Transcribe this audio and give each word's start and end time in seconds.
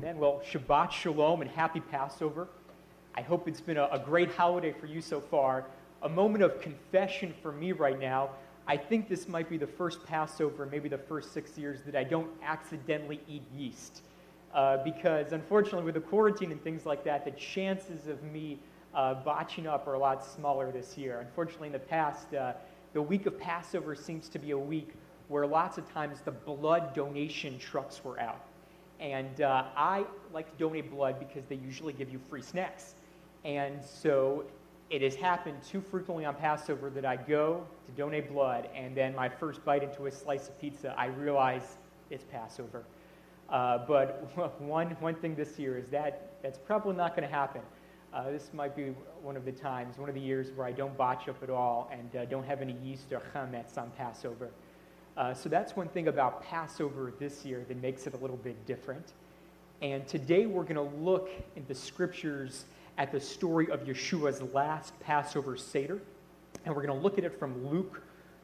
Amen. 0.00 0.16
Well, 0.16 0.40
Shabbat 0.50 0.92
Shalom 0.92 1.42
and 1.42 1.50
happy 1.50 1.80
Passover. 1.80 2.48
I 3.14 3.20
hope 3.20 3.46
it's 3.46 3.60
been 3.60 3.76
a, 3.76 3.86
a, 3.92 3.98
great 3.98 4.30
holiday 4.30 4.72
for 4.72 4.86
you 4.86 5.02
so 5.02 5.20
far. 5.20 5.66
A 6.00 6.08
moment 6.08 6.42
of 6.42 6.58
confession 6.62 7.34
for 7.42 7.52
me 7.52 7.72
right 7.72 8.00
now. 8.00 8.30
I 8.66 8.78
think 8.78 9.10
this 9.10 9.28
might 9.28 9.50
be 9.50 9.58
the 9.58 9.66
first 9.66 10.02
Passover, 10.06 10.64
maybe 10.64 10.88
the 10.88 10.96
first 10.96 11.34
six 11.34 11.58
years, 11.58 11.82
that 11.82 11.94
I 11.94 12.04
don't 12.04 12.30
accidentally 12.42 13.20
eat 13.28 13.42
yeast. 13.54 14.00
Uh, 14.54 14.82
because 14.82 15.32
unfortunately, 15.32 15.84
with 15.84 15.96
the 15.96 16.00
quarantine 16.00 16.50
and 16.50 16.64
things 16.64 16.86
like 16.86 17.04
that, 17.04 17.26
the 17.26 17.32
chances 17.32 18.06
of 18.06 18.22
me 18.22 18.58
uh, 18.94 19.12
botching 19.22 19.66
up 19.66 19.86
are 19.86 19.94
a 19.94 19.98
lot 19.98 20.24
smaller 20.24 20.72
this 20.72 20.96
year. 20.96 21.20
Unfortunately, 21.20 21.66
in 21.66 21.74
the 21.74 21.78
past, 21.78 22.32
uh, 22.32 22.54
the 22.94 23.02
week 23.02 23.26
of 23.26 23.38
Passover 23.38 23.94
seems 23.94 24.30
to 24.30 24.38
be 24.38 24.52
a 24.52 24.58
week 24.58 24.94
where 25.28 25.46
lots 25.46 25.76
of 25.76 25.86
times 25.92 26.22
the 26.22 26.30
blood 26.30 26.94
donation 26.94 27.58
trucks 27.58 28.02
were 28.02 28.18
out. 28.18 28.46
And 29.00 29.40
uh, 29.40 29.64
I 29.76 30.04
like 30.32 30.50
to 30.50 30.56
donate 30.58 30.90
blood 30.90 31.18
because 31.18 31.46
they 31.46 31.56
usually 31.56 31.92
give 31.92 32.10
you 32.10 32.20
free 32.28 32.42
snacks. 32.42 32.94
And 33.44 33.82
so 33.82 34.44
it 34.90 35.02
has 35.02 35.14
happened 35.14 35.62
too 35.62 35.80
frequently 35.80 36.24
on 36.24 36.34
Passover 36.34 36.90
that 36.90 37.04
I 37.04 37.16
go 37.16 37.64
to 37.86 37.92
donate 37.92 38.30
blood, 38.30 38.68
and 38.74 38.96
then 38.96 39.14
my 39.14 39.28
first 39.28 39.64
bite 39.64 39.84
into 39.84 40.06
a 40.06 40.10
slice 40.10 40.48
of 40.48 40.60
pizza, 40.60 40.94
I 40.98 41.06
realize 41.06 41.78
it's 42.10 42.24
Passover. 42.24 42.84
Uh, 43.48 43.78
but 43.86 44.28
one, 44.60 44.90
one 45.00 45.14
thing 45.14 45.36
this 45.36 45.58
year 45.58 45.78
is 45.78 45.86
that 45.88 46.32
that's 46.42 46.58
probably 46.58 46.96
not 46.96 47.16
going 47.16 47.26
to 47.26 47.34
happen. 47.34 47.62
Uh, 48.12 48.30
this 48.30 48.50
might 48.52 48.74
be 48.74 48.92
one 49.22 49.36
of 49.36 49.44
the 49.44 49.52
times, 49.52 49.96
one 49.96 50.08
of 50.08 50.16
the 50.16 50.20
years 50.20 50.50
where 50.56 50.66
I 50.66 50.72
don't 50.72 50.96
botch 50.96 51.28
up 51.28 51.40
at 51.44 51.50
all 51.50 51.88
and 51.92 52.16
uh, 52.16 52.24
don't 52.24 52.44
have 52.44 52.60
any 52.60 52.76
yeast 52.82 53.12
or 53.12 53.22
chametz 53.32 53.78
on 53.78 53.90
Passover. 53.96 54.50
Uh, 55.16 55.34
so 55.34 55.48
that's 55.48 55.76
one 55.76 55.88
thing 55.88 56.08
about 56.08 56.42
Passover 56.44 57.12
this 57.18 57.44
year 57.44 57.64
that 57.68 57.82
makes 57.82 58.06
it 58.06 58.14
a 58.14 58.16
little 58.16 58.36
bit 58.36 58.66
different. 58.66 59.12
And 59.82 60.06
today 60.06 60.46
we're 60.46 60.62
going 60.62 60.76
to 60.76 60.96
look 60.96 61.30
in 61.56 61.64
the 61.66 61.74
scriptures 61.74 62.64
at 62.96 63.10
the 63.10 63.20
story 63.20 63.70
of 63.70 63.84
Yeshua's 63.84 64.42
last 64.54 64.98
Passover 65.00 65.56
Seder. 65.56 66.00
And 66.64 66.74
we're 66.74 66.86
going 66.86 66.96
to 66.96 67.02
look 67.02 67.18
at 67.18 67.24
it 67.24 67.38
from 67.38 67.66
Luke 67.68 68.02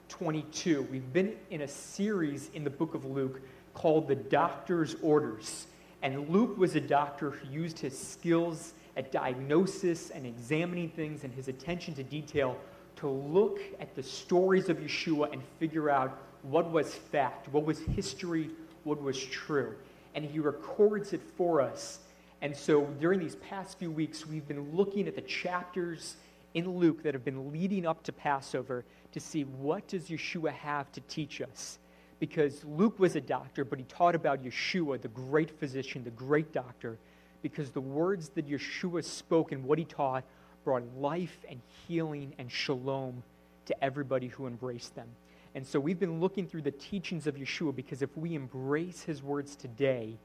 22. 0.08 0.88
We've 0.90 1.12
been 1.12 1.36
in 1.50 1.62
a 1.62 1.68
series 1.68 2.50
in 2.54 2.64
the 2.64 2.70
book 2.70 2.94
of 2.94 3.04
Luke 3.04 3.40
called 3.74 4.08
The 4.08 4.14
Doctor's 4.14 4.96
Orders. 5.02 5.66
And 6.02 6.28
Luke 6.28 6.56
was 6.56 6.74
a 6.74 6.80
doctor 6.80 7.30
who 7.30 7.48
used 7.52 7.78
his 7.78 7.98
skills 7.98 8.72
at 8.96 9.12
diagnosis 9.12 10.10
and 10.10 10.26
examining 10.26 10.88
things 10.88 11.24
and 11.24 11.32
his 11.34 11.48
attention 11.48 11.94
to 11.94 12.02
detail 12.02 12.56
to 12.96 13.08
look 13.08 13.60
at 13.78 13.94
the 13.94 14.02
stories 14.02 14.68
of 14.68 14.78
Yeshua 14.78 15.32
and 15.32 15.42
figure 15.58 15.90
out 15.90 16.18
what 16.42 16.70
was 16.70 16.94
fact, 16.94 17.48
what 17.52 17.64
was 17.64 17.78
history, 17.78 18.50
what 18.84 19.00
was 19.00 19.22
true. 19.24 19.74
And 20.14 20.24
he 20.24 20.38
records 20.38 21.12
it 21.12 21.22
for 21.36 21.60
us. 21.60 22.00
And 22.42 22.56
so 22.56 22.84
during 23.00 23.20
these 23.20 23.36
past 23.36 23.78
few 23.78 23.90
weeks, 23.90 24.26
we've 24.26 24.46
been 24.46 24.74
looking 24.74 25.08
at 25.08 25.14
the 25.14 25.22
chapters 25.22 26.16
in 26.54 26.78
Luke 26.78 27.02
that 27.02 27.14
have 27.14 27.24
been 27.24 27.52
leading 27.52 27.86
up 27.86 28.02
to 28.04 28.12
Passover 28.12 28.84
to 29.12 29.20
see 29.20 29.42
what 29.44 29.88
does 29.88 30.08
Yeshua 30.08 30.52
have 30.52 30.90
to 30.92 31.00
teach 31.02 31.40
us. 31.40 31.78
Because 32.18 32.64
Luke 32.64 32.98
was 32.98 33.14
a 33.14 33.20
doctor, 33.20 33.64
but 33.64 33.78
he 33.78 33.84
taught 33.84 34.14
about 34.14 34.42
Yeshua, 34.42 35.00
the 35.00 35.08
great 35.08 35.50
physician, 35.58 36.02
the 36.02 36.10
great 36.10 36.52
doctor, 36.52 36.98
because 37.42 37.70
the 37.70 37.80
words 37.80 38.30
that 38.30 38.48
Yeshua 38.48 39.04
spoke 39.04 39.52
and 39.52 39.64
what 39.64 39.78
he 39.78 39.84
taught 39.84 40.24
brought 40.64 40.82
life 40.96 41.38
and 41.48 41.60
healing 41.86 42.34
and 42.38 42.50
shalom 42.50 43.22
to 43.66 43.84
everybody 43.84 44.28
who 44.28 44.46
embraced 44.46 44.94
them. 44.94 45.08
And 45.56 45.66
so 45.66 45.80
we've 45.80 45.98
been 45.98 46.20
looking 46.20 46.46
through 46.46 46.60
the 46.60 46.70
teachings 46.70 47.26
of 47.26 47.36
Yeshua 47.36 47.74
because 47.74 48.02
if 48.02 48.14
we 48.14 48.34
embrace 48.34 49.00
his 49.00 49.22
words 49.22 49.56
today, 49.56 50.18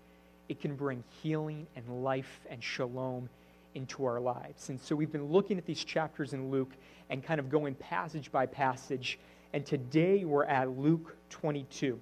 it 0.49 0.59
can 0.59 0.75
bring 0.75 1.05
healing 1.23 1.67
and 1.77 2.03
life 2.03 2.41
and 2.49 2.61
shalom 2.61 3.29
into 3.73 4.03
our 4.03 4.19
lives. 4.19 4.67
And 4.67 4.77
so 4.77 4.93
we've 4.93 5.09
been 5.09 5.31
looking 5.31 5.57
at 5.57 5.65
these 5.65 5.85
chapters 5.85 6.33
in 6.33 6.51
Luke 6.51 6.73
and 7.09 7.23
kind 7.23 7.39
of 7.39 7.49
going 7.49 7.75
passage 7.75 8.29
by 8.29 8.45
passage. 8.45 9.19
And 9.53 9.65
today 9.65 10.25
we're 10.25 10.43
at 10.43 10.69
Luke 10.69 11.15
22. 11.29 11.97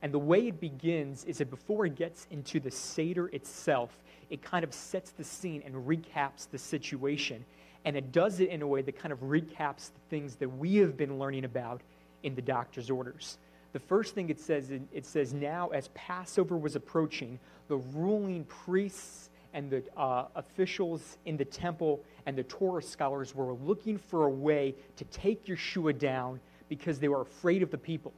And 0.00 0.10
the 0.10 0.18
way 0.18 0.48
it 0.48 0.58
begins 0.58 1.24
is 1.24 1.36
that 1.38 1.50
before 1.50 1.84
it 1.84 1.94
gets 1.94 2.26
into 2.30 2.58
the 2.58 2.70
Seder 2.70 3.26
itself, 3.28 4.02
it 4.30 4.40
kind 4.40 4.64
of 4.64 4.72
sets 4.72 5.10
the 5.10 5.24
scene 5.24 5.62
and 5.66 5.74
recaps 5.74 6.48
the 6.50 6.56
situation. 6.56 7.44
And 7.84 7.98
it 7.98 8.12
does 8.12 8.40
it 8.40 8.48
in 8.48 8.62
a 8.62 8.66
way 8.66 8.80
that 8.80 8.98
kind 8.98 9.12
of 9.12 9.20
recaps 9.20 9.90
the 9.92 10.00
things 10.08 10.36
that 10.36 10.48
we 10.48 10.76
have 10.76 10.96
been 10.96 11.18
learning 11.18 11.44
about 11.44 11.82
in 12.24 12.34
the 12.34 12.42
doctor's 12.42 12.90
orders. 12.90 13.38
The 13.72 13.78
first 13.78 14.14
thing 14.14 14.30
it 14.30 14.40
says, 14.40 14.70
it 14.70 15.06
says, 15.06 15.32
now 15.32 15.68
as 15.68 15.88
Passover 15.94 16.56
was 16.56 16.76
approaching, 16.76 17.38
the 17.68 17.76
ruling 17.76 18.44
priests 18.44 19.30
and 19.52 19.70
the 19.70 19.82
uh, 19.96 20.26
officials 20.34 21.18
in 21.26 21.36
the 21.36 21.44
temple 21.44 22.00
and 22.26 22.36
the 22.36 22.42
Torah 22.44 22.82
scholars 22.82 23.34
were 23.34 23.52
looking 23.52 23.98
for 23.98 24.26
a 24.26 24.30
way 24.30 24.74
to 24.96 25.04
take 25.06 25.46
Yeshua 25.46 25.96
down 25.98 26.40
because 26.68 26.98
they 26.98 27.08
were 27.08 27.20
afraid 27.20 27.62
of 27.62 27.70
the 27.70 27.78
people. 27.78 28.12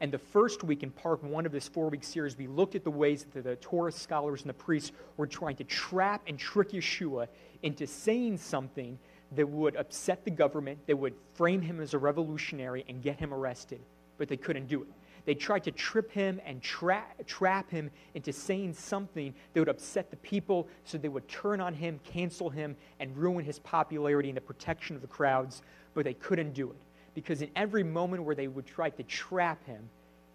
And 0.00 0.12
the 0.12 0.18
first 0.18 0.64
week 0.64 0.82
in 0.82 0.90
part 0.90 1.22
one 1.22 1.46
of 1.46 1.52
this 1.52 1.68
four 1.68 1.88
week 1.88 2.04
series, 2.04 2.36
we 2.36 2.46
looked 2.46 2.74
at 2.74 2.84
the 2.84 2.90
ways 2.90 3.24
that 3.32 3.44
the 3.44 3.56
Torah 3.56 3.92
scholars 3.92 4.42
and 4.42 4.50
the 4.50 4.54
priests 4.54 4.92
were 5.16 5.26
trying 5.26 5.56
to 5.56 5.64
trap 5.64 6.22
and 6.26 6.38
trick 6.38 6.70
Yeshua 6.70 7.28
into 7.62 7.86
saying 7.86 8.36
something 8.36 8.98
that 9.32 9.48
would 9.48 9.76
upset 9.76 10.24
the 10.24 10.30
government, 10.30 10.78
that 10.86 10.96
would 10.96 11.14
frame 11.34 11.60
him 11.60 11.80
as 11.80 11.94
a 11.94 11.98
revolutionary 11.98 12.84
and 12.88 13.02
get 13.02 13.18
him 13.18 13.32
arrested, 13.32 13.80
but 14.18 14.28
they 14.28 14.36
couldn't 14.36 14.66
do 14.66 14.82
it. 14.82 14.88
They 15.24 15.34
tried 15.34 15.64
to 15.64 15.70
trip 15.70 16.10
him 16.12 16.40
and 16.44 16.60
tra- 16.60 17.06
trap 17.26 17.70
him 17.70 17.90
into 18.14 18.32
saying 18.32 18.74
something 18.74 19.34
that 19.52 19.60
would 19.60 19.68
upset 19.68 20.10
the 20.10 20.16
people 20.18 20.68
so 20.84 20.98
they 20.98 21.08
would 21.08 21.26
turn 21.28 21.60
on 21.60 21.72
him, 21.72 21.98
cancel 22.04 22.50
him, 22.50 22.76
and 23.00 23.16
ruin 23.16 23.44
his 23.44 23.58
popularity 23.60 24.28
and 24.28 24.36
the 24.36 24.42
protection 24.42 24.94
of 24.94 25.02
the 25.02 25.08
crowds, 25.08 25.62
but 25.94 26.04
they 26.04 26.14
couldn't 26.14 26.52
do 26.52 26.70
it. 26.70 26.76
Because 27.14 27.40
in 27.40 27.50
every 27.56 27.82
moment 27.82 28.24
where 28.24 28.34
they 28.34 28.48
would 28.48 28.66
try 28.66 28.90
to 28.90 29.02
trap 29.04 29.64
him, 29.64 29.88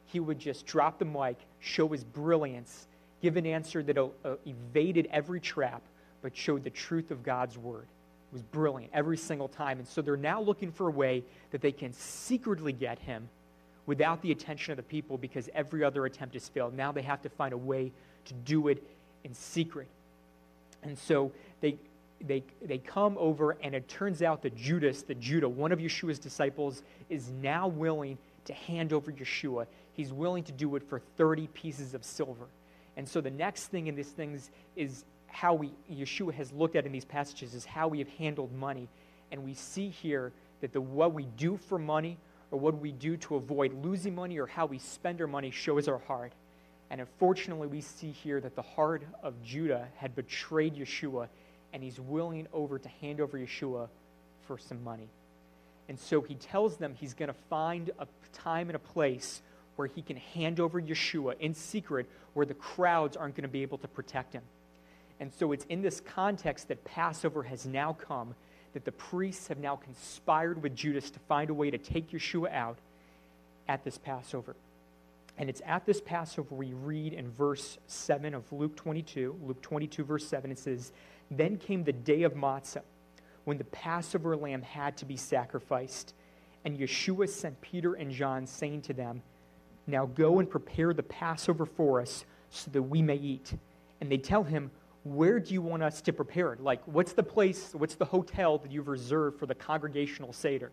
he 0.05 0.19
would 0.19 0.39
just 0.39 0.65
drop 0.65 0.97
the 0.97 1.05
mic, 1.05 1.37
show 1.59 1.87
his 1.89 2.03
brilliance, 2.03 2.87
give 3.21 3.37
an 3.37 3.45
answer 3.45 3.83
that 3.83 3.97
uh, 3.97 4.09
evaded 4.47 5.07
every 5.11 5.39
trap, 5.39 5.83
but 6.23 6.35
showed 6.35 6.63
the 6.63 6.69
truth 6.71 7.11
of 7.11 7.21
God's 7.21 7.59
word 7.59 7.85
was 8.31 8.41
brilliant 8.41 8.91
every 8.93 9.17
single 9.17 9.47
time. 9.47 9.79
And 9.79 9.87
so 9.87 10.01
they're 10.01 10.17
now 10.17 10.41
looking 10.41 10.71
for 10.71 10.87
a 10.87 10.91
way 10.91 11.23
that 11.51 11.61
they 11.61 11.71
can 11.71 11.93
secretly 11.93 12.73
get 12.73 12.99
him 12.99 13.29
without 13.85 14.21
the 14.21 14.31
attention 14.31 14.71
of 14.71 14.77
the 14.77 14.83
people 14.83 15.17
because 15.17 15.49
every 15.55 15.83
other 15.83 16.05
attempt 16.05 16.35
has 16.35 16.47
failed. 16.47 16.75
Now 16.75 16.91
they 16.91 17.01
have 17.01 17.21
to 17.23 17.29
find 17.29 17.53
a 17.53 17.57
way 17.57 17.91
to 18.25 18.33
do 18.33 18.67
it 18.67 18.83
in 19.23 19.33
secret. 19.33 19.87
And 20.83 20.97
so 20.97 21.31
they, 21.61 21.77
they, 22.21 22.43
they 22.61 22.77
come 22.77 23.17
over, 23.17 23.57
and 23.63 23.73
it 23.73 23.87
turns 23.87 24.21
out 24.21 24.43
that 24.43 24.55
Judas, 24.55 25.01
the 25.01 25.15
Judah, 25.15 25.49
one 25.49 25.71
of 25.71 25.79
Yeshua's 25.79 26.19
disciples, 26.19 26.83
is 27.09 27.29
now 27.41 27.67
willing 27.67 28.17
to 28.45 28.53
hand 28.53 28.93
over 28.93 29.11
Yeshua. 29.11 29.65
He's 29.93 30.13
willing 30.13 30.43
to 30.43 30.51
do 30.51 30.75
it 30.75 30.83
for 30.87 30.99
30 31.17 31.47
pieces 31.47 31.93
of 31.93 32.03
silver. 32.03 32.45
And 32.95 33.07
so 33.07 33.21
the 33.21 33.31
next 33.31 33.67
thing 33.67 33.87
in 33.87 33.95
these 33.95 34.09
things 34.09 34.49
is 34.75 35.03
how 35.31 35.53
we, 35.53 35.71
Yeshua 35.91 36.33
has 36.33 36.51
looked 36.51 36.75
at 36.75 36.85
in 36.85 36.91
these 36.91 37.05
passages 37.05 37.53
is 37.53 37.65
how 37.65 37.87
we 37.87 37.99
have 37.99 38.09
handled 38.09 38.53
money. 38.53 38.87
And 39.31 39.43
we 39.43 39.53
see 39.53 39.89
here 39.89 40.31
that 40.61 40.73
the, 40.73 40.81
what 40.81 41.13
we 41.13 41.25
do 41.37 41.57
for 41.57 41.77
money 41.77 42.17
or 42.51 42.59
what 42.59 42.79
we 42.79 42.91
do 42.91 43.17
to 43.17 43.35
avoid 43.35 43.73
losing 43.83 44.15
money 44.15 44.39
or 44.39 44.47
how 44.47 44.65
we 44.65 44.79
spend 44.79 45.21
our 45.21 45.27
money 45.27 45.51
shows 45.51 45.87
our 45.87 45.99
heart. 45.99 46.33
And 46.89 46.99
unfortunately, 46.99 47.67
we 47.67 47.81
see 47.81 48.11
here 48.11 48.41
that 48.41 48.55
the 48.55 48.61
heart 48.61 49.03
of 49.21 49.41
Judah 49.43 49.87
had 49.97 50.15
betrayed 50.15 50.75
Yeshua, 50.75 51.27
and 51.71 51.83
he's 51.83 51.99
willing 51.99 52.47
over 52.51 52.79
to 52.79 52.89
hand 53.01 53.21
over 53.21 53.37
Yeshua 53.37 53.87
for 54.47 54.57
some 54.57 54.83
money. 54.83 55.07
And 55.87 55.99
so 55.99 56.21
he 56.21 56.35
tells 56.35 56.77
them 56.77 56.95
he's 56.95 57.13
going 57.13 57.27
to 57.27 57.39
find 57.49 57.91
a 57.99 58.07
time 58.33 58.69
and 58.69 58.75
a 58.75 58.79
place 58.79 59.41
where 59.75 59.87
he 59.87 60.01
can 60.01 60.17
hand 60.17 60.59
over 60.59 60.81
Yeshua 60.81 61.39
in 61.39 61.53
secret, 61.53 62.07
where 62.33 62.45
the 62.45 62.53
crowds 62.55 63.15
aren't 63.15 63.35
going 63.35 63.43
to 63.43 63.47
be 63.47 63.61
able 63.61 63.77
to 63.77 63.87
protect 63.87 64.33
him. 64.33 64.43
And 65.19 65.33
so 65.33 65.51
it's 65.51 65.65
in 65.65 65.81
this 65.81 65.99
context 66.01 66.69
that 66.69 66.83
Passover 66.85 67.43
has 67.43 67.65
now 67.65 67.93
come, 67.93 68.35
that 68.73 68.85
the 68.85 68.91
priests 68.91 69.47
have 69.47 69.57
now 69.57 69.75
conspired 69.75 70.61
with 70.61 70.75
Judas 70.75 71.09
to 71.11 71.19
find 71.19 71.49
a 71.49 71.53
way 71.53 71.69
to 71.69 71.77
take 71.77 72.11
Yeshua 72.11 72.53
out 72.53 72.77
at 73.67 73.83
this 73.83 73.97
Passover. 73.97 74.55
And 75.37 75.49
it's 75.49 75.61
at 75.65 75.85
this 75.85 76.01
Passover 76.01 76.53
we 76.53 76.73
read 76.73 77.13
in 77.13 77.31
verse 77.31 77.77
7 77.87 78.33
of 78.33 78.51
Luke 78.51 78.75
22, 78.75 79.37
Luke 79.45 79.61
22, 79.61 80.03
verse 80.03 80.27
7, 80.27 80.51
it 80.51 80.59
says, 80.59 80.91
Then 81.31 81.57
came 81.57 81.83
the 81.83 81.93
day 81.93 82.23
of 82.23 82.33
Matzah, 82.33 82.81
when 83.45 83.57
the 83.57 83.63
Passover 83.65 84.35
lamb 84.35 84.61
had 84.61 84.97
to 84.97 85.05
be 85.05 85.15
sacrificed. 85.15 86.13
And 86.65 86.77
Yeshua 86.77 87.29
sent 87.29 87.59
Peter 87.61 87.93
and 87.93 88.11
John, 88.11 88.45
saying 88.45 88.81
to 88.83 88.93
them, 88.93 89.21
Now 89.87 90.07
go 90.07 90.39
and 90.39 90.49
prepare 90.49 90.93
the 90.93 91.03
Passover 91.03 91.65
for 91.65 92.01
us, 92.01 92.25
so 92.49 92.69
that 92.71 92.83
we 92.83 93.01
may 93.01 93.15
eat. 93.15 93.53
And 94.01 94.11
they 94.11 94.17
tell 94.17 94.43
him, 94.43 94.71
where 95.03 95.39
do 95.39 95.53
you 95.53 95.61
want 95.61 95.83
us 95.83 96.01
to 96.01 96.13
prepare 96.13 96.53
it? 96.53 96.61
Like, 96.61 96.81
what's 96.85 97.13
the 97.13 97.23
place, 97.23 97.73
what's 97.73 97.95
the 97.95 98.05
hotel 98.05 98.57
that 98.59 98.71
you've 98.71 98.87
reserved 98.87 99.39
for 99.39 99.45
the 99.45 99.55
congregational 99.55 100.33
Seder? 100.33 100.71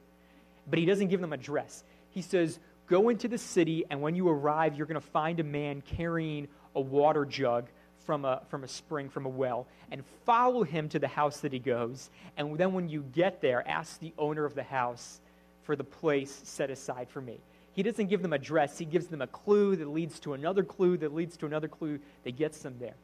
But 0.69 0.78
he 0.78 0.84
doesn't 0.84 1.08
give 1.08 1.20
them 1.20 1.32
a 1.32 1.37
address. 1.37 1.84
He 2.11 2.23
says, 2.23 2.58
Go 2.88 3.08
into 3.08 3.26
the 3.26 3.38
city, 3.38 3.84
and 3.90 4.00
when 4.00 4.14
you 4.14 4.28
arrive, 4.28 4.76
you're 4.76 4.87
going 4.87 5.00
to 5.00 5.06
find 5.08 5.40
a 5.40 5.44
man 5.44 5.81
carrying 5.81 6.46
a 6.76 6.81
water 6.81 7.25
jug 7.25 7.69
from 8.05 8.25
a, 8.25 8.43
from 8.49 8.62
a 8.62 8.69
spring, 8.69 9.08
from 9.08 9.26
a 9.26 9.28
well, 9.28 9.67
and 9.90 10.05
follow 10.25 10.62
him 10.62 10.88
to 10.90 11.00
the 11.00 11.08
house 11.08 11.40
that 11.40 11.52
he 11.52 11.58
goes. 11.58 12.11
And 12.37 12.56
then 12.56 12.73
when 12.73 12.88
you 12.88 13.02
get 13.12 13.40
there, 13.40 13.67
ask 13.67 13.99
the 13.99 14.14
owner 14.17 14.44
of 14.44 14.55
the 14.55 14.62
house 14.62 15.20
for 15.64 15.75
the 15.75 15.82
place 15.82 16.40
set 16.44 16.70
aside 16.70 17.08
for 17.11 17.20
me. 17.20 17.40
He 17.73 17.82
doesn't 17.82 18.06
give 18.06 18.23
them 18.23 18.32
a 18.32 18.37
address, 18.37 18.78
he 18.78 18.84
gives 18.84 19.08
them 19.08 19.20
a 19.20 19.26
clue 19.26 19.75
that 19.76 19.88
leads 19.88 20.20
to 20.20 20.34
another 20.34 20.62
clue 20.62 20.96
that 20.99 21.12
leads 21.12 21.37
to 21.38 21.46
another 21.46 21.69
clue 21.69 21.99
that 22.23 22.37
gets 22.37 22.61
them 22.61 22.76
there. 22.78 22.94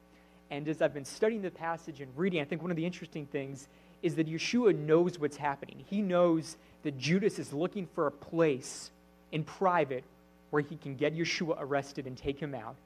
And 0.52 0.68
as 0.68 0.82
I've 0.82 0.92
been 0.92 1.06
studying 1.06 1.40
the 1.40 1.50
passage 1.50 2.02
and 2.02 2.14
reading, 2.14 2.42
I 2.42 2.44
think 2.44 2.60
one 2.60 2.70
of 2.70 2.76
the 2.76 2.84
interesting 2.84 3.24
things 3.24 3.68
is 4.02 4.16
that 4.16 4.28
Yeshua 4.28 4.76
knows 4.76 5.18
what's 5.18 5.38
happening. 5.38 5.82
He 5.88 6.02
knows 6.02 6.58
that 6.82 6.98
Judas 6.98 7.38
is 7.38 7.54
looking 7.54 7.86
for 7.94 8.06
a 8.06 8.10
place 8.10 8.90
in 9.32 9.44
private 9.44 10.04
where 10.50 10.60
he 10.60 10.76
can 10.76 10.94
get 10.94 11.16
Yeshua 11.16 11.56
arrested 11.58 12.06
and 12.06 12.18
take 12.18 12.38
him 12.38 12.54
out. 12.54 12.76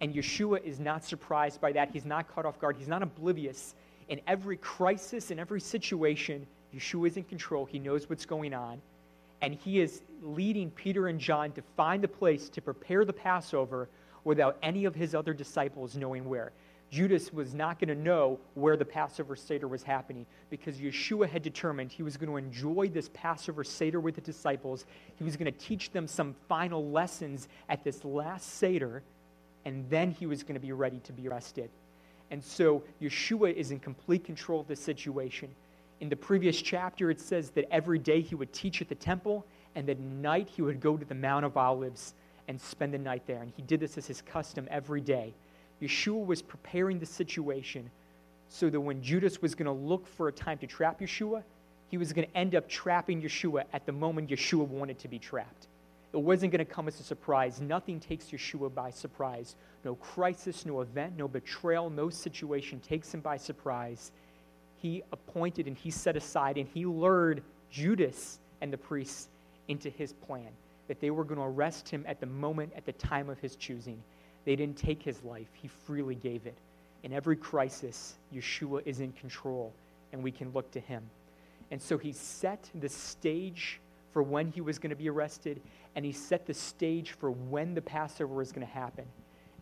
And 0.00 0.14
Yeshua 0.14 0.64
is 0.64 0.80
not 0.80 1.04
surprised 1.04 1.60
by 1.60 1.72
that. 1.72 1.90
He's 1.90 2.06
not 2.06 2.34
caught 2.34 2.46
off 2.46 2.58
guard. 2.58 2.76
He's 2.78 2.88
not 2.88 3.02
oblivious. 3.02 3.74
In 4.08 4.18
every 4.26 4.56
crisis, 4.56 5.30
in 5.30 5.38
every 5.38 5.60
situation, 5.60 6.46
Yeshua 6.74 7.08
is 7.08 7.18
in 7.18 7.24
control. 7.24 7.66
He 7.66 7.78
knows 7.78 8.08
what's 8.08 8.24
going 8.24 8.54
on. 8.54 8.80
And 9.42 9.52
he 9.52 9.80
is 9.80 10.00
leading 10.22 10.70
Peter 10.70 11.08
and 11.08 11.20
John 11.20 11.52
to 11.52 11.62
find 11.76 12.02
the 12.02 12.08
place 12.08 12.48
to 12.48 12.62
prepare 12.62 13.04
the 13.04 13.12
Passover 13.12 13.90
without 14.24 14.56
any 14.62 14.86
of 14.86 14.94
his 14.94 15.14
other 15.14 15.34
disciples 15.34 15.94
knowing 15.94 16.26
where. 16.26 16.52
Judas 16.90 17.32
was 17.32 17.54
not 17.54 17.78
going 17.78 17.88
to 17.88 17.94
know 17.94 18.40
where 18.54 18.76
the 18.76 18.84
Passover 18.84 19.36
Seder 19.36 19.68
was 19.68 19.84
happening 19.84 20.26
because 20.50 20.78
Yeshua 20.78 21.28
had 21.28 21.42
determined 21.42 21.92
he 21.92 22.02
was 22.02 22.16
going 22.16 22.28
to 22.28 22.36
enjoy 22.36 22.88
this 22.88 23.08
Passover 23.14 23.62
Seder 23.62 24.00
with 24.00 24.16
the 24.16 24.20
disciples. 24.20 24.86
He 25.14 25.22
was 25.22 25.36
going 25.36 25.52
to 25.52 25.58
teach 25.58 25.92
them 25.92 26.08
some 26.08 26.34
final 26.48 26.90
lessons 26.90 27.46
at 27.68 27.84
this 27.84 28.04
last 28.04 28.54
Seder, 28.56 29.04
and 29.64 29.88
then 29.88 30.10
he 30.10 30.26
was 30.26 30.42
going 30.42 30.54
to 30.54 30.60
be 30.60 30.72
ready 30.72 30.98
to 31.00 31.12
be 31.12 31.28
arrested. 31.28 31.70
And 32.32 32.42
so 32.42 32.82
Yeshua 33.00 33.54
is 33.54 33.70
in 33.70 33.78
complete 33.78 34.24
control 34.24 34.60
of 34.60 34.66
the 34.66 34.76
situation. 34.76 35.50
In 36.00 36.08
the 36.08 36.16
previous 36.16 36.60
chapter, 36.60 37.10
it 37.10 37.20
says 37.20 37.50
that 37.50 37.72
every 37.72 37.98
day 37.98 38.20
he 38.20 38.34
would 38.34 38.52
teach 38.52 38.82
at 38.82 38.88
the 38.88 38.94
temple, 38.96 39.46
and 39.76 39.88
at 39.88 40.00
night 40.00 40.48
he 40.48 40.62
would 40.62 40.80
go 40.80 40.96
to 40.96 41.04
the 41.04 41.14
Mount 41.14 41.44
of 41.44 41.56
Olives 41.56 42.14
and 42.48 42.60
spend 42.60 42.92
the 42.92 42.98
night 42.98 43.22
there. 43.28 43.42
And 43.42 43.52
he 43.54 43.62
did 43.62 43.78
this 43.78 43.96
as 43.96 44.08
his 44.08 44.22
custom 44.22 44.66
every 44.70 45.00
day. 45.00 45.34
Yeshua 45.82 46.24
was 46.24 46.42
preparing 46.42 46.98
the 46.98 47.06
situation 47.06 47.90
so 48.48 48.68
that 48.68 48.80
when 48.80 49.02
Judas 49.02 49.40
was 49.40 49.54
going 49.54 49.66
to 49.66 49.72
look 49.72 50.06
for 50.06 50.28
a 50.28 50.32
time 50.32 50.58
to 50.58 50.66
trap 50.66 51.00
Yeshua, 51.00 51.42
he 51.88 51.98
was 51.98 52.12
going 52.12 52.26
to 52.26 52.36
end 52.36 52.54
up 52.54 52.68
trapping 52.68 53.22
Yeshua 53.22 53.64
at 53.72 53.86
the 53.86 53.92
moment 53.92 54.30
Yeshua 54.30 54.66
wanted 54.66 54.98
to 54.98 55.08
be 55.08 55.18
trapped. 55.18 55.68
It 56.12 56.20
wasn't 56.20 56.52
going 56.52 56.64
to 56.64 56.70
come 56.70 56.88
as 56.88 56.98
a 56.98 57.04
surprise. 57.04 57.60
Nothing 57.60 58.00
takes 58.00 58.26
Yeshua 58.26 58.74
by 58.74 58.90
surprise. 58.90 59.54
No 59.84 59.94
crisis, 59.96 60.66
no 60.66 60.80
event, 60.80 61.16
no 61.16 61.28
betrayal, 61.28 61.88
no 61.88 62.10
situation 62.10 62.80
takes 62.80 63.14
him 63.14 63.20
by 63.20 63.36
surprise. 63.36 64.10
He 64.76 65.02
appointed 65.12 65.68
and 65.68 65.76
he 65.76 65.90
set 65.90 66.16
aside 66.16 66.58
and 66.58 66.68
he 66.68 66.84
lured 66.84 67.42
Judas 67.70 68.40
and 68.60 68.72
the 68.72 68.78
priests 68.78 69.28
into 69.68 69.88
his 69.88 70.12
plan 70.12 70.48
that 70.88 71.00
they 71.00 71.10
were 71.10 71.22
going 71.22 71.38
to 71.38 71.46
arrest 71.46 71.88
him 71.88 72.04
at 72.08 72.18
the 72.18 72.26
moment, 72.26 72.72
at 72.76 72.84
the 72.84 72.92
time 72.92 73.28
of 73.28 73.38
his 73.38 73.54
choosing. 73.54 74.02
They 74.44 74.56
didn't 74.56 74.76
take 74.76 75.02
his 75.02 75.22
life, 75.22 75.48
he 75.52 75.68
freely 75.68 76.14
gave 76.14 76.46
it. 76.46 76.56
In 77.02 77.12
every 77.12 77.36
crisis, 77.36 78.16
Yeshua 78.34 78.82
is 78.84 79.00
in 79.00 79.12
control, 79.12 79.72
and 80.12 80.22
we 80.22 80.30
can 80.30 80.52
look 80.52 80.70
to 80.72 80.80
him. 80.80 81.02
And 81.70 81.80
so 81.80 81.96
he 81.96 82.12
set 82.12 82.68
the 82.74 82.88
stage 82.88 83.80
for 84.12 84.22
when 84.22 84.48
he 84.48 84.60
was 84.60 84.78
going 84.78 84.90
to 84.90 84.96
be 84.96 85.08
arrested, 85.08 85.60
and 85.94 86.04
he 86.04 86.12
set 86.12 86.46
the 86.46 86.54
stage 86.54 87.12
for 87.12 87.30
when 87.30 87.74
the 87.74 87.82
Passover 87.82 88.34
was 88.34 88.52
going 88.52 88.66
to 88.66 88.72
happen. 88.72 89.04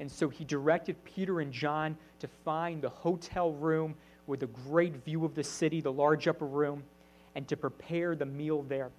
And 0.01 0.11
so 0.11 0.29
he 0.29 0.45
directed 0.45 0.97
Peter 1.05 1.41
and 1.41 1.53
John 1.53 1.97
to 2.21 2.29
find 2.45 2.81
the 2.81 2.89
hotel 2.89 3.53
room 3.53 3.95
with 4.27 4.43
a 4.43 4.47
great 4.47 5.05
view 5.05 5.25
of 5.25 5.35
the 5.35 5.45
city, 5.45 5.81
the 5.81 5.93
large 5.93 6.29
upper 6.29 6.47
room, 6.47 6.83
and 7.35 7.47
to 7.49 7.57
prepare 7.57 8.15
the 8.15 8.27
meal 8.27 8.63
there. 8.63 8.91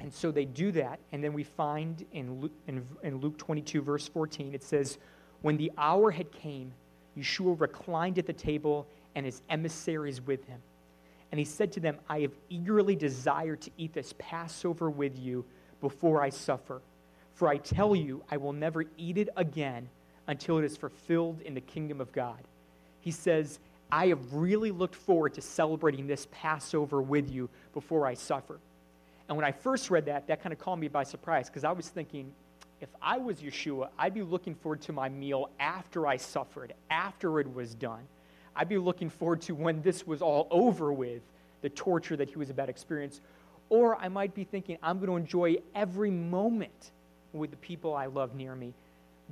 And 0.00 0.12
so 0.12 0.30
they 0.30 0.44
do 0.44 0.70
that, 0.72 1.00
and 1.10 1.22
then 1.22 1.32
we 1.32 1.42
find 1.42 2.04
in 2.12 2.40
Luke, 2.40 2.52
in, 2.68 2.86
in 3.02 3.18
Luke 3.18 3.36
22, 3.36 3.82
verse 3.82 4.06
14, 4.06 4.54
it 4.54 4.62
says, 4.62 4.98
When 5.42 5.56
the 5.56 5.72
hour 5.76 6.10
had 6.10 6.30
came, 6.30 6.72
Yeshua 7.16 7.60
reclined 7.60 8.18
at 8.18 8.26
the 8.26 8.32
table, 8.32 8.86
and 9.14 9.26
his 9.26 9.42
emissaries 9.50 10.20
with 10.20 10.44
him. 10.46 10.60
And 11.32 11.38
he 11.38 11.44
said 11.44 11.72
to 11.72 11.80
them, 11.80 11.98
I 12.08 12.20
have 12.20 12.32
eagerly 12.48 12.94
desired 12.94 13.60
to 13.62 13.70
eat 13.76 13.92
this 13.92 14.14
Passover 14.18 14.88
with 14.88 15.18
you 15.18 15.44
before 15.80 16.22
I 16.22 16.30
suffer. 16.30 16.80
For 17.34 17.48
I 17.48 17.56
tell 17.56 17.94
you, 17.94 18.22
I 18.30 18.36
will 18.36 18.52
never 18.52 18.84
eat 18.96 19.18
it 19.18 19.28
again 19.36 19.88
until 20.26 20.58
it 20.58 20.64
is 20.64 20.76
fulfilled 20.76 21.40
in 21.42 21.54
the 21.54 21.60
kingdom 21.60 22.00
of 22.00 22.12
God. 22.12 22.38
He 23.00 23.10
says, 23.10 23.58
I 23.90 24.08
have 24.08 24.32
really 24.32 24.70
looked 24.70 24.94
forward 24.94 25.34
to 25.34 25.42
celebrating 25.42 26.06
this 26.06 26.26
Passover 26.30 27.00
with 27.00 27.30
you 27.30 27.48
before 27.72 28.06
I 28.06 28.14
suffer. 28.14 28.58
And 29.28 29.36
when 29.36 29.44
I 29.44 29.52
first 29.52 29.90
read 29.90 30.06
that, 30.06 30.26
that 30.28 30.42
kind 30.42 30.52
of 30.52 30.58
caught 30.58 30.78
me 30.78 30.88
by 30.88 31.04
surprise 31.04 31.48
because 31.48 31.64
I 31.64 31.72
was 31.72 31.88
thinking, 31.88 32.32
if 32.80 32.88
I 33.02 33.18
was 33.18 33.40
Yeshua, 33.40 33.88
I'd 33.98 34.14
be 34.14 34.22
looking 34.22 34.54
forward 34.54 34.80
to 34.82 34.92
my 34.92 35.08
meal 35.08 35.50
after 35.58 36.06
I 36.06 36.16
suffered, 36.16 36.72
after 36.90 37.40
it 37.40 37.52
was 37.52 37.74
done. 37.74 38.02
I'd 38.56 38.68
be 38.68 38.78
looking 38.78 39.10
forward 39.10 39.42
to 39.42 39.54
when 39.54 39.82
this 39.82 40.06
was 40.06 40.22
all 40.22 40.48
over 40.50 40.92
with, 40.92 41.22
the 41.60 41.68
torture 41.68 42.16
that 42.16 42.28
he 42.28 42.36
was 42.36 42.50
about 42.50 42.66
to 42.66 42.70
experience. 42.70 43.20
Or 43.68 43.96
I 43.96 44.08
might 44.08 44.34
be 44.34 44.44
thinking, 44.44 44.78
I'm 44.82 44.98
going 44.98 45.10
to 45.10 45.16
enjoy 45.16 45.56
every 45.74 46.10
moment 46.10 46.92
with 47.32 47.50
the 47.50 47.56
people 47.58 47.94
I 47.94 48.06
love 48.06 48.34
near 48.34 48.54
me. 48.54 48.72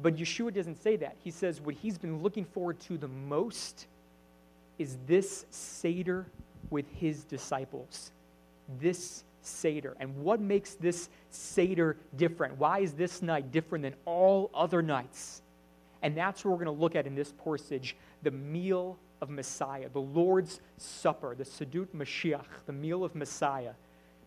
But 0.02 0.16
Yeshua 0.16 0.52
doesn't 0.52 0.82
say 0.82 0.96
that. 0.96 1.16
He 1.24 1.30
says 1.30 1.60
what 1.60 1.74
he's 1.74 1.96
been 1.96 2.22
looking 2.22 2.44
forward 2.44 2.78
to 2.80 2.98
the 2.98 3.08
most 3.08 3.86
is 4.78 4.98
this 5.06 5.46
Seder 5.50 6.26
with 6.68 6.84
his 6.90 7.24
disciples. 7.24 8.10
This 8.80 9.24
Seder. 9.46 9.96
And 10.00 10.16
what 10.16 10.40
makes 10.40 10.74
this 10.74 11.08
Seder 11.30 11.96
different? 12.16 12.58
Why 12.58 12.80
is 12.80 12.92
this 12.92 13.22
night 13.22 13.52
different 13.52 13.82
than 13.82 13.94
all 14.04 14.50
other 14.54 14.82
nights? 14.82 15.42
And 16.02 16.16
that's 16.16 16.44
what 16.44 16.52
we're 16.52 16.64
going 16.64 16.76
to 16.76 16.82
look 16.82 16.94
at 16.94 17.06
in 17.06 17.14
this 17.14 17.32
passage 17.32 17.96
the 18.22 18.30
meal 18.30 18.98
of 19.20 19.30
Messiah, 19.30 19.88
the 19.88 20.00
Lord's 20.00 20.60
Supper, 20.76 21.34
the 21.34 21.44
Seudat 21.44 21.88
Mashiach, 21.94 22.44
the 22.66 22.72
meal 22.72 23.04
of 23.04 23.14
Messiah, 23.14 23.72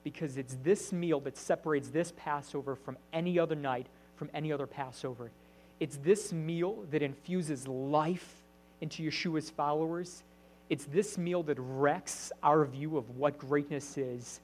because 0.03 0.37
it's 0.37 0.57
this 0.63 0.91
meal 0.91 1.19
that 1.21 1.37
separates 1.37 1.89
this 1.89 2.13
Passover 2.17 2.75
from 2.75 2.97
any 3.13 3.37
other 3.37 3.55
night, 3.55 3.87
from 4.15 4.29
any 4.33 4.51
other 4.51 4.65
Passover. 4.65 5.31
It's 5.79 5.97
this 5.97 6.33
meal 6.33 6.85
that 6.91 7.01
infuses 7.01 7.67
life 7.67 8.35
into 8.81 9.03
Yeshua's 9.03 9.49
followers. 9.49 10.23
It's 10.69 10.85
this 10.85 11.17
meal 11.17 11.43
that 11.43 11.57
wrecks 11.59 12.31
our 12.43 12.65
view 12.65 12.97
of 12.97 13.09
what 13.17 13.37
greatness 13.37 13.97
is 13.97 14.39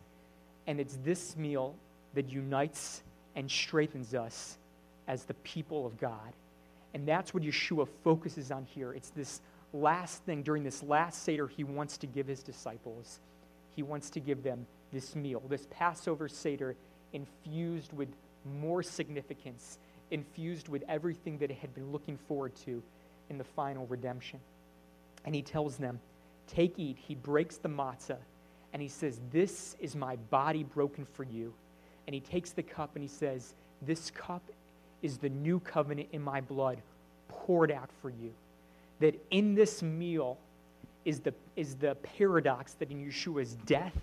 and 0.67 0.79
it's 0.79 0.97
this 1.03 1.35
meal 1.37 1.75
that 2.13 2.29
unites 2.29 3.03
and 3.35 3.49
strengthens 3.49 4.13
us 4.13 4.57
as 5.07 5.23
the 5.23 5.33
people 5.35 5.85
of 5.85 5.97
God. 5.99 6.33
And 6.93 7.07
that's 7.07 7.33
what 7.33 7.43
Yeshua 7.43 7.87
focuses 8.03 8.51
on 8.51 8.65
here. 8.65 8.93
It's 8.93 9.09
this 9.09 9.41
last 9.73 10.23
thing, 10.23 10.41
during 10.41 10.63
this 10.63 10.81
last 10.81 11.23
Seder, 11.23 11.47
he 11.47 11.63
wants 11.63 11.97
to 11.97 12.07
give 12.07 12.27
his 12.27 12.41
disciples. 12.41 13.19
He 13.75 13.83
wants 13.83 14.09
to 14.11 14.19
give 14.19 14.43
them 14.43 14.65
this 14.93 15.15
meal, 15.15 15.43
this 15.49 15.67
Passover 15.69 16.29
Seder, 16.29 16.75
infused 17.11 17.91
with 17.93 18.09
more 18.45 18.81
significance, 18.81 19.77
infused 20.11 20.69
with 20.69 20.83
everything 20.87 21.37
that 21.39 21.51
it 21.51 21.57
had 21.57 21.73
been 21.75 21.91
looking 21.91 22.17
forward 22.17 22.55
to 22.65 22.81
in 23.29 23.37
the 23.37 23.43
final 23.43 23.85
redemption. 23.87 24.39
And 25.25 25.35
he 25.35 25.41
tells 25.41 25.77
them, 25.77 25.99
Take, 26.47 26.77
eat. 26.77 26.97
He 26.97 27.15
breaks 27.15 27.57
the 27.57 27.69
matzah 27.69 28.17
and 28.75 28.81
he 28.81 28.89
says, 28.89 29.21
This 29.31 29.77
is 29.79 29.95
my 29.95 30.17
body 30.17 30.63
broken 30.63 31.05
for 31.05 31.23
you. 31.23 31.53
And 32.07 32.13
he 32.13 32.19
takes 32.19 32.51
the 32.51 32.61
cup 32.61 32.89
and 32.95 33.01
he 33.01 33.07
says, 33.07 33.53
This 33.81 34.11
cup 34.11 34.43
is 35.01 35.17
the 35.17 35.29
new 35.29 35.61
covenant 35.61 36.09
in 36.11 36.21
my 36.21 36.41
blood 36.41 36.79
poured 37.29 37.71
out 37.71 37.89
for 38.01 38.09
you. 38.09 38.33
That 38.99 39.15
in 39.31 39.55
this 39.55 39.81
meal 39.81 40.37
is 41.05 41.21
the, 41.21 41.33
is 41.55 41.75
the 41.75 41.95
paradox 42.17 42.73
that 42.73 42.91
in 42.91 42.97
Yeshua's 42.97 43.53
death, 43.65 43.95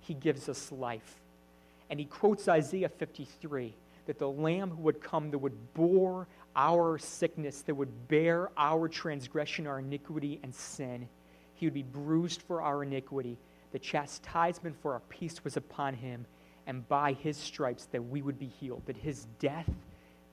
he 0.00 0.12
gives 0.12 0.50
us 0.50 0.70
life. 0.70 1.16
And 1.88 1.98
he 1.98 2.04
quotes 2.04 2.46
Isaiah 2.46 2.90
53 2.90 3.72
that 4.04 4.18
the 4.18 4.28
Lamb 4.28 4.68
who 4.68 4.82
would 4.82 5.00
come, 5.00 5.30
that 5.30 5.38
would 5.38 5.72
bore 5.72 6.26
our 6.54 6.98
sickness, 6.98 7.62
that 7.62 7.74
would 7.74 8.08
bear 8.08 8.50
our 8.58 8.86
transgression, 8.86 9.66
our 9.66 9.78
iniquity, 9.78 10.40
and 10.42 10.54
sin, 10.54 11.08
he 11.54 11.64
would 11.64 11.72
be 11.72 11.84
bruised 11.84 12.42
for 12.42 12.60
our 12.60 12.82
iniquity 12.82 13.38
the 13.72 13.78
chastisement 13.78 14.76
for 14.80 14.92
our 14.94 15.00
peace 15.08 15.44
was 15.44 15.56
upon 15.56 15.94
him, 15.94 16.26
and 16.66 16.86
by 16.88 17.12
his 17.12 17.36
stripes 17.36 17.86
that 17.86 18.02
we 18.02 18.22
would 18.22 18.38
be 18.38 18.46
healed. 18.46 18.82
That 18.86 18.96
his 18.96 19.26
death 19.38 19.70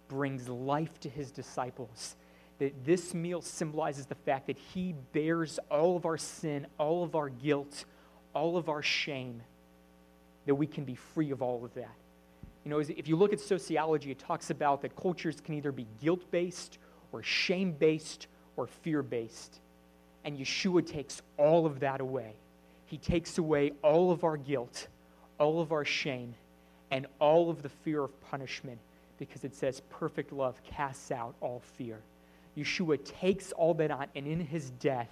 brings 0.08 0.48
life 0.48 1.00
to 1.01 1.10
his 1.10 1.32
disciples. 1.32 2.15
That 2.60 2.86
this 2.86 3.13
meal 3.13 3.41
symbolizes 3.41 4.06
the 4.06 4.15
fact 4.15 4.48
that 4.48 4.58
he 4.58 4.96
bears 5.13 5.60
all 5.70 5.96
of 5.96 6.06
our 6.06 6.17
sin, 6.17 6.67
all 6.77 7.03
of 7.03 7.15
our 7.15 7.29
guilt, 7.29 7.86
all 8.34 8.58
of 8.58 8.70
our 8.70 8.82
shame, 8.82 9.41
that 10.46 10.56
we 10.56 10.67
can 10.67 10.84
be 10.84 10.96
free 10.96 11.32
of 11.32 11.41
all 11.41 11.63
of 11.63 11.74
that. 11.75 11.96
You 12.63 12.72
know, 12.72 12.79
if 12.79 13.08
you 13.08 13.15
look 13.15 13.32
at 13.32 13.39
sociology, 13.39 14.12
it 14.12 14.20
talks 14.20 14.50
about 14.50 14.82
that 14.82 14.96
cultures 14.96 15.39
can 15.39 15.56
either 15.56 15.72
be 15.72 15.88
guilt 16.01 16.29
based 16.32 16.79
or 17.12 17.24
shame 17.24 17.72
based 17.72 18.27
or 18.58 18.67
fear 18.67 19.01
based. 19.01 19.60
And 20.25 20.38
Yeshua 20.38 20.86
takes 20.86 21.22
all 21.38 21.65
of 21.65 21.79
that 21.79 22.01
away. 22.01 22.34
He 22.88 22.98
takes 22.98 23.38
away 23.38 23.74
all 23.84 24.12
of 24.12 24.24
our 24.24 24.38
guilt, 24.38 24.88
all 25.38 25.62
of 25.62 25.72
our 25.72 25.86
shame, 25.86 26.34
and 26.89 27.06
all 27.20 27.50
of 27.50 27.62
the 27.62 27.70
fear 27.70 28.03
of 28.03 28.22
punishment 28.29 28.79
because 29.20 29.44
it 29.44 29.56
says 29.56 29.82
perfect 29.89 30.32
love 30.32 30.62
casts 30.63 31.12
out 31.12 31.36
all 31.41 31.62
fear. 31.77 32.00
Yeshua 32.58 33.03
takes 33.03 33.51
all 33.51 33.74
that 33.75 33.91
on, 33.91 34.08
and 34.15 34.25
in 34.25 34.39
his 34.39 34.72
death, 34.72 35.12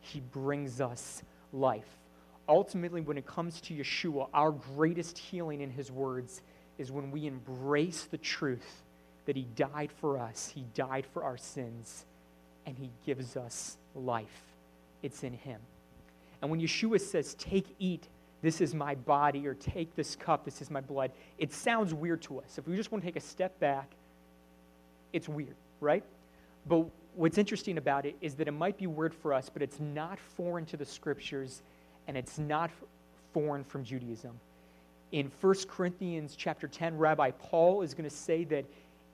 he 0.00 0.20
brings 0.20 0.80
us 0.80 1.22
life. 1.52 1.98
Ultimately, 2.48 3.00
when 3.00 3.18
it 3.18 3.26
comes 3.26 3.60
to 3.62 3.74
Yeshua, 3.74 4.28
our 4.32 4.52
greatest 4.52 5.18
healing 5.18 5.60
in 5.60 5.70
his 5.70 5.90
words 5.90 6.42
is 6.78 6.92
when 6.92 7.10
we 7.10 7.26
embrace 7.26 8.04
the 8.04 8.18
truth 8.18 8.82
that 9.26 9.36
he 9.36 9.46
died 9.56 9.90
for 10.00 10.18
us, 10.18 10.50
he 10.54 10.64
died 10.74 11.04
for 11.12 11.24
our 11.24 11.36
sins, 11.36 12.04
and 12.64 12.76
he 12.78 12.90
gives 13.04 13.36
us 13.36 13.76
life. 13.94 14.42
It's 15.02 15.24
in 15.24 15.32
him. 15.32 15.60
And 16.40 16.50
when 16.50 16.60
Yeshua 16.60 17.00
says, 17.00 17.34
Take, 17.34 17.66
eat, 17.78 18.08
this 18.42 18.60
is 18.60 18.74
my 18.74 18.94
body, 18.94 19.46
or 19.46 19.54
take 19.54 19.94
this 19.96 20.14
cup, 20.16 20.44
this 20.44 20.62
is 20.62 20.70
my 20.70 20.80
blood, 20.80 21.10
it 21.38 21.52
sounds 21.52 21.92
weird 21.92 22.22
to 22.22 22.40
us. 22.40 22.58
If 22.58 22.68
we 22.68 22.76
just 22.76 22.92
want 22.92 23.02
to 23.02 23.08
take 23.08 23.16
a 23.16 23.24
step 23.24 23.58
back, 23.58 23.90
it's 25.12 25.28
weird, 25.28 25.56
right? 25.80 26.04
But 26.66 26.86
what's 27.14 27.38
interesting 27.38 27.78
about 27.78 28.06
it 28.06 28.16
is 28.20 28.34
that 28.36 28.46
it 28.46 28.52
might 28.52 28.78
be 28.78 28.86
weird 28.86 29.14
for 29.14 29.32
us, 29.32 29.50
but 29.52 29.62
it's 29.62 29.80
not 29.80 30.18
foreign 30.36 30.66
to 30.66 30.76
the 30.76 30.84
scriptures 30.84 31.62
and 32.06 32.16
it's 32.16 32.38
not 32.38 32.70
foreign 33.32 33.64
from 33.64 33.84
Judaism. 33.84 34.38
In 35.10 35.30
1 35.40 35.54
Corinthians 35.68 36.36
chapter 36.36 36.68
10, 36.68 36.96
Rabbi 36.96 37.30
Paul 37.32 37.82
is 37.82 37.94
going 37.94 38.08
to 38.08 38.14
say 38.14 38.44
that 38.44 38.64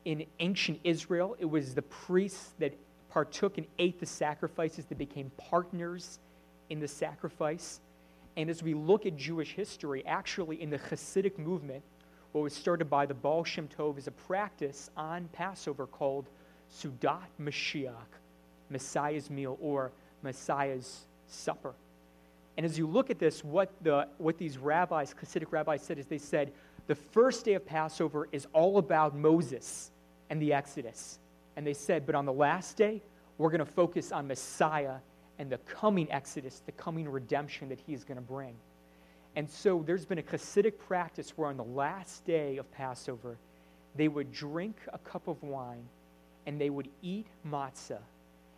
in 0.04 0.26
ancient 0.40 0.80
Israel, 0.84 1.36
it 1.38 1.44
was 1.44 1.74
the 1.74 1.82
priests 1.82 2.50
that 2.58 2.74
partook 3.10 3.58
and 3.58 3.66
ate 3.78 4.00
the 4.00 4.06
sacrifices 4.06 4.84
that 4.86 4.98
became 4.98 5.30
partners 5.36 6.18
in 6.70 6.80
the 6.80 6.88
sacrifice. 6.88 7.80
And 8.36 8.50
as 8.50 8.62
we 8.62 8.74
look 8.74 9.06
at 9.06 9.16
Jewish 9.16 9.54
history, 9.54 10.04
actually 10.06 10.60
in 10.60 10.70
the 10.70 10.78
Hasidic 10.78 11.38
movement, 11.38 11.82
what 12.32 12.42
was 12.42 12.52
started 12.52 12.90
by 12.90 13.06
the 13.06 13.14
Baal 13.14 13.44
Shem 13.44 13.68
Tov 13.68 13.96
is 13.96 14.08
a 14.08 14.10
practice 14.10 14.90
on 14.96 15.28
Passover 15.32 15.86
called 15.86 16.26
Sudat 16.72 17.28
Mashiach, 17.40 17.92
Messiah's 18.70 19.30
meal 19.30 19.56
or 19.60 19.92
Messiah's 20.22 21.06
supper. 21.28 21.74
And 22.56 22.66
as 22.66 22.76
you 22.78 22.86
look 22.86 23.10
at 23.10 23.18
this, 23.18 23.44
what, 23.44 23.70
the, 23.82 24.08
what 24.18 24.38
these 24.38 24.58
rabbis, 24.58 25.14
Hasidic 25.14 25.52
rabbis, 25.52 25.82
said 25.82 25.98
is 25.98 26.06
they 26.06 26.18
said 26.18 26.52
the 26.86 26.94
first 26.94 27.44
day 27.44 27.54
of 27.54 27.64
Passover 27.64 28.28
is 28.32 28.46
all 28.52 28.78
about 28.78 29.16
Moses 29.16 29.90
and 30.30 30.40
the 30.40 30.52
Exodus. 30.52 31.18
And 31.56 31.66
they 31.66 31.74
said, 31.74 32.04
but 32.04 32.14
on 32.14 32.26
the 32.26 32.32
last 32.32 32.76
day, 32.76 33.00
we're 33.38 33.50
going 33.50 33.64
to 33.64 33.72
focus 33.72 34.12
on 34.12 34.26
Messiah 34.26 34.96
and 35.38 35.50
the 35.50 35.58
coming 35.58 36.10
Exodus, 36.10 36.62
the 36.64 36.72
coming 36.72 37.08
redemption 37.08 37.68
that 37.68 37.80
he 37.80 37.92
is 37.92 38.04
going 38.04 38.16
to 38.16 38.22
bring. 38.22 38.54
And 39.36 39.50
so 39.50 39.82
there's 39.84 40.04
been 40.04 40.18
a 40.18 40.22
Hasidic 40.22 40.78
practice 40.78 41.30
where 41.36 41.48
on 41.48 41.56
the 41.56 41.64
last 41.64 42.24
day 42.24 42.56
of 42.56 42.70
Passover, 42.70 43.36
they 43.96 44.08
would 44.08 44.32
drink 44.32 44.76
a 44.92 44.98
cup 44.98 45.28
of 45.28 45.42
wine 45.42 45.88
and 46.46 46.60
they 46.60 46.70
would 46.70 46.88
eat 47.02 47.26
matzah. 47.48 48.02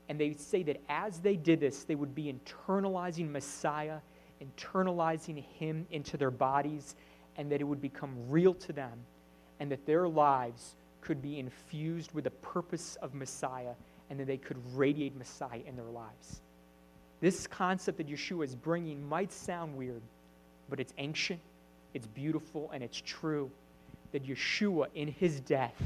And 0.08 0.20
they 0.20 0.34
say 0.34 0.62
that 0.64 0.80
as 0.88 1.18
they 1.20 1.36
did 1.36 1.60
this, 1.60 1.84
they 1.84 1.94
would 1.94 2.14
be 2.14 2.32
internalizing 2.32 3.30
Messiah, 3.30 3.98
internalizing 4.42 5.42
him 5.58 5.86
into 5.90 6.16
their 6.16 6.30
bodies, 6.30 6.94
and 7.36 7.50
that 7.50 7.60
it 7.60 7.64
would 7.64 7.80
become 7.80 8.14
real 8.28 8.54
to 8.54 8.72
them, 8.72 8.98
and 9.60 9.70
that 9.70 9.84
their 9.86 10.08
lives 10.08 10.74
could 11.00 11.20
be 11.22 11.38
infused 11.38 12.12
with 12.12 12.24
the 12.24 12.30
purpose 12.30 12.96
of 13.02 13.14
Messiah, 13.14 13.74
and 14.10 14.20
that 14.20 14.26
they 14.26 14.36
could 14.36 14.58
radiate 14.74 15.16
Messiah 15.16 15.60
in 15.66 15.76
their 15.76 15.90
lives. 15.90 16.40
This 17.20 17.46
concept 17.46 17.98
that 17.98 18.08
Yeshua 18.08 18.44
is 18.44 18.54
bringing 18.54 19.08
might 19.08 19.32
sound 19.32 19.76
weird, 19.76 20.02
but 20.68 20.80
it's 20.80 20.92
ancient, 20.98 21.40
it's 21.94 22.06
beautiful, 22.06 22.70
and 22.72 22.82
it's 22.82 23.00
true 23.00 23.50
that 24.12 24.26
Yeshua, 24.26 24.88
in 24.94 25.08
his 25.08 25.40
death, 25.40 25.80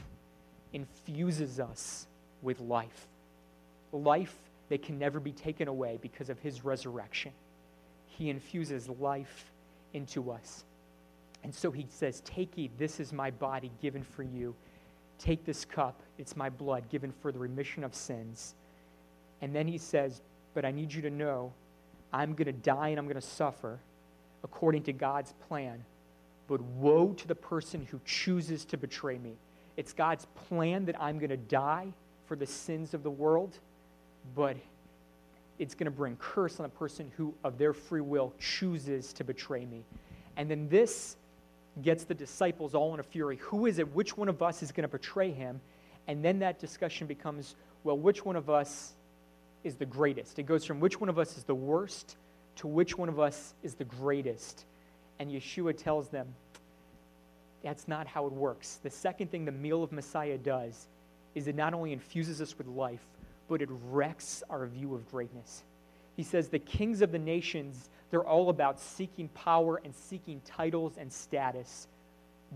infuses 0.72 1.60
us 1.60 2.06
with 2.42 2.60
life. 2.60 3.06
Life 3.92 4.34
that 4.68 4.82
can 4.82 4.98
never 4.98 5.20
be 5.20 5.32
taken 5.32 5.68
away 5.68 5.98
because 6.00 6.30
of 6.30 6.38
his 6.38 6.64
resurrection. 6.64 7.32
He 8.06 8.30
infuses 8.30 8.88
life 8.88 9.50
into 9.92 10.30
us. 10.30 10.64
And 11.42 11.54
so 11.54 11.70
he 11.70 11.86
says, 11.90 12.20
Take 12.24 12.56
ye, 12.56 12.70
this 12.78 13.00
is 13.00 13.12
my 13.12 13.30
body 13.30 13.70
given 13.80 14.02
for 14.02 14.22
you. 14.22 14.54
Take 15.18 15.44
this 15.44 15.64
cup, 15.64 16.00
it's 16.18 16.36
my 16.36 16.50
blood 16.50 16.88
given 16.88 17.12
for 17.20 17.32
the 17.32 17.38
remission 17.38 17.84
of 17.84 17.94
sins. 17.94 18.54
And 19.42 19.54
then 19.54 19.66
he 19.66 19.78
says, 19.78 20.22
But 20.60 20.68
I 20.68 20.72
need 20.72 20.92
you 20.92 21.00
to 21.00 21.10
know 21.10 21.54
I'm 22.12 22.34
going 22.34 22.44
to 22.44 22.52
die 22.52 22.88
and 22.88 22.98
I'm 22.98 23.06
going 23.06 23.14
to 23.14 23.26
suffer 23.26 23.78
according 24.44 24.82
to 24.82 24.92
God's 24.92 25.32
plan. 25.48 25.82
But 26.48 26.60
woe 26.60 27.14
to 27.14 27.26
the 27.26 27.34
person 27.34 27.86
who 27.90 27.98
chooses 28.04 28.66
to 28.66 28.76
betray 28.76 29.16
me. 29.16 29.38
It's 29.78 29.94
God's 29.94 30.26
plan 30.34 30.84
that 30.84 31.00
I'm 31.00 31.18
going 31.18 31.30
to 31.30 31.38
die 31.38 31.94
for 32.26 32.36
the 32.36 32.44
sins 32.44 32.92
of 32.92 33.02
the 33.02 33.10
world, 33.10 33.56
but 34.34 34.54
it's 35.58 35.74
going 35.74 35.86
to 35.86 35.90
bring 35.90 36.16
curse 36.16 36.60
on 36.60 36.64
the 36.64 36.76
person 36.76 37.10
who, 37.16 37.32
of 37.42 37.56
their 37.56 37.72
free 37.72 38.02
will, 38.02 38.34
chooses 38.38 39.14
to 39.14 39.24
betray 39.24 39.64
me. 39.64 39.82
And 40.36 40.50
then 40.50 40.68
this 40.68 41.16
gets 41.80 42.04
the 42.04 42.12
disciples 42.12 42.74
all 42.74 42.92
in 42.92 43.00
a 43.00 43.02
fury. 43.02 43.36
Who 43.44 43.64
is 43.64 43.78
it? 43.78 43.94
Which 43.94 44.14
one 44.14 44.28
of 44.28 44.42
us 44.42 44.62
is 44.62 44.72
going 44.72 44.82
to 44.86 44.92
betray 44.92 45.30
him? 45.30 45.58
And 46.06 46.22
then 46.22 46.38
that 46.40 46.58
discussion 46.58 47.06
becomes 47.06 47.56
well, 47.82 47.96
which 47.96 48.26
one 48.26 48.36
of 48.36 48.50
us 48.50 48.92
is 49.64 49.76
the 49.76 49.86
greatest? 49.86 50.38
It 50.38 50.44
goes 50.44 50.64
from 50.64 50.80
which 50.80 51.00
one 51.00 51.08
of 51.08 51.18
us 51.18 51.36
is 51.36 51.44
the 51.44 51.54
worst 51.54 52.16
to 52.56 52.66
which 52.66 52.98
one 52.98 53.08
of 53.08 53.18
us 53.18 53.54
is 53.62 53.74
the 53.74 53.84
greatest. 53.84 54.66
And 55.18 55.30
Yeshua 55.30 55.76
tells 55.76 56.08
them, 56.08 56.26
that's 57.62 57.88
not 57.88 58.06
how 58.06 58.26
it 58.26 58.32
works. 58.32 58.80
The 58.82 58.90
second 58.90 59.30
thing 59.30 59.44
the 59.44 59.52
meal 59.52 59.82
of 59.82 59.92
Messiah 59.92 60.38
does 60.38 60.88
is 61.34 61.46
it 61.46 61.54
not 61.54 61.74
only 61.74 61.92
infuses 61.92 62.40
us 62.40 62.56
with 62.56 62.66
life, 62.66 63.04
but 63.48 63.62
it 63.62 63.68
wrecks 63.90 64.42
our 64.50 64.66
view 64.66 64.94
of 64.94 65.08
greatness. 65.10 65.62
He 66.16 66.22
says 66.22 66.48
the 66.48 66.58
kings 66.58 67.02
of 67.02 67.12
the 67.12 67.18
nations, 67.18 67.90
they're 68.10 68.26
all 68.26 68.50
about 68.50 68.80
seeking 68.80 69.28
power 69.28 69.80
and 69.84 69.94
seeking 69.94 70.40
titles 70.44 70.96
and 70.98 71.12
status, 71.12 71.86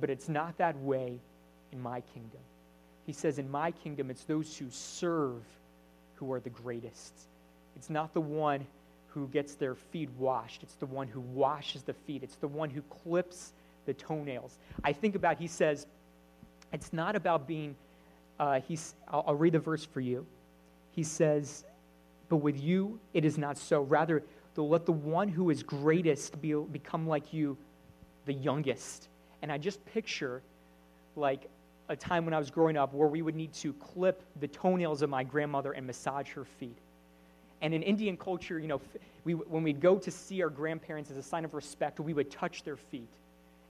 but 0.00 0.10
it's 0.10 0.28
not 0.28 0.56
that 0.58 0.76
way 0.80 1.18
in 1.72 1.80
my 1.80 2.00
kingdom. 2.00 2.40
He 3.06 3.12
says, 3.12 3.38
In 3.38 3.50
my 3.50 3.70
kingdom, 3.70 4.10
it's 4.10 4.24
those 4.24 4.56
who 4.56 4.66
serve 4.70 5.42
who 6.16 6.32
are 6.32 6.40
the 6.40 6.50
greatest. 6.50 7.12
It's 7.76 7.90
not 7.90 8.14
the 8.14 8.20
one 8.20 8.66
who 9.08 9.28
gets 9.28 9.54
their 9.54 9.74
feet 9.74 10.10
washed, 10.18 10.62
it's 10.62 10.74
the 10.74 10.86
one 10.86 11.06
who 11.06 11.20
washes 11.20 11.82
the 11.82 11.94
feet, 11.94 12.22
it's 12.22 12.36
the 12.36 12.48
one 12.48 12.70
who 12.70 12.82
clips 12.82 13.52
the 13.86 13.94
toenails. 13.94 14.58
I 14.82 14.92
think 14.92 15.14
about, 15.14 15.38
he 15.38 15.46
says, 15.46 15.86
it's 16.72 16.92
not 16.92 17.14
about 17.14 17.46
being, 17.46 17.76
uh, 18.40 18.60
he's, 18.60 18.94
I'll, 19.08 19.24
I'll 19.28 19.34
read 19.34 19.52
the 19.52 19.60
verse 19.60 19.84
for 19.84 20.00
you. 20.00 20.26
He 20.92 21.04
says, 21.04 21.64
but 22.28 22.36
with 22.36 22.60
you 22.60 22.98
it 23.12 23.24
is 23.24 23.38
not 23.38 23.58
so. 23.58 23.82
Rather, 23.82 24.22
let 24.56 24.86
the 24.86 24.92
one 24.92 25.28
who 25.28 25.50
is 25.50 25.62
greatest 25.62 26.40
be, 26.40 26.54
become 26.54 27.06
like 27.06 27.32
you, 27.32 27.56
the 28.26 28.32
youngest. 28.32 29.08
And 29.42 29.52
I 29.52 29.58
just 29.58 29.84
picture 29.86 30.42
like 31.16 31.48
a 31.88 31.96
time 31.96 32.24
when 32.24 32.34
I 32.34 32.38
was 32.38 32.50
growing 32.50 32.76
up 32.76 32.94
where 32.94 33.08
we 33.08 33.22
would 33.22 33.34
need 33.34 33.52
to 33.54 33.72
clip 33.74 34.22
the 34.40 34.48
toenails 34.48 35.02
of 35.02 35.10
my 35.10 35.22
grandmother 35.22 35.72
and 35.72 35.86
massage 35.86 36.30
her 36.30 36.44
feet. 36.44 36.78
And 37.60 37.74
in 37.74 37.82
Indian 37.82 38.16
culture, 38.16 38.58
you 38.58 38.68
know, 38.68 38.80
we, 39.24 39.34
when 39.34 39.62
we'd 39.62 39.80
go 39.80 39.98
to 39.98 40.10
see 40.10 40.42
our 40.42 40.50
grandparents 40.50 41.10
as 41.10 41.16
a 41.16 41.22
sign 41.22 41.44
of 41.44 41.54
respect, 41.54 42.00
we 42.00 42.12
would 42.12 42.30
touch 42.30 42.62
their 42.62 42.76
feet. 42.76 43.12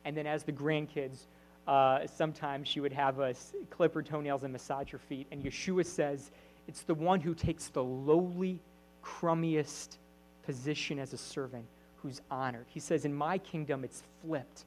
And 0.04 0.16
then 0.16 0.26
as 0.26 0.42
the 0.42 0.52
grandkids, 0.52 1.26
uh, 1.66 2.06
sometimes 2.06 2.68
she 2.68 2.80
would 2.80 2.92
have 2.92 3.20
us 3.20 3.52
clip 3.70 3.94
her 3.94 4.02
toenails 4.02 4.42
and 4.42 4.52
massage 4.52 4.90
her 4.90 4.98
feet. 4.98 5.26
And 5.30 5.42
Yeshua 5.42 5.86
says, 5.86 6.30
it's 6.66 6.82
the 6.82 6.94
one 6.94 7.20
who 7.20 7.34
takes 7.34 7.68
the 7.68 7.82
lowly, 7.82 8.60
crummiest 9.02 9.98
position 10.44 10.98
as 10.98 11.12
a 11.12 11.18
servant 11.18 11.64
who's 11.96 12.20
honored. 12.30 12.66
He 12.68 12.80
says, 12.80 13.04
In 13.04 13.14
my 13.14 13.38
kingdom, 13.38 13.84
it's 13.84 14.02
flipped. 14.22 14.64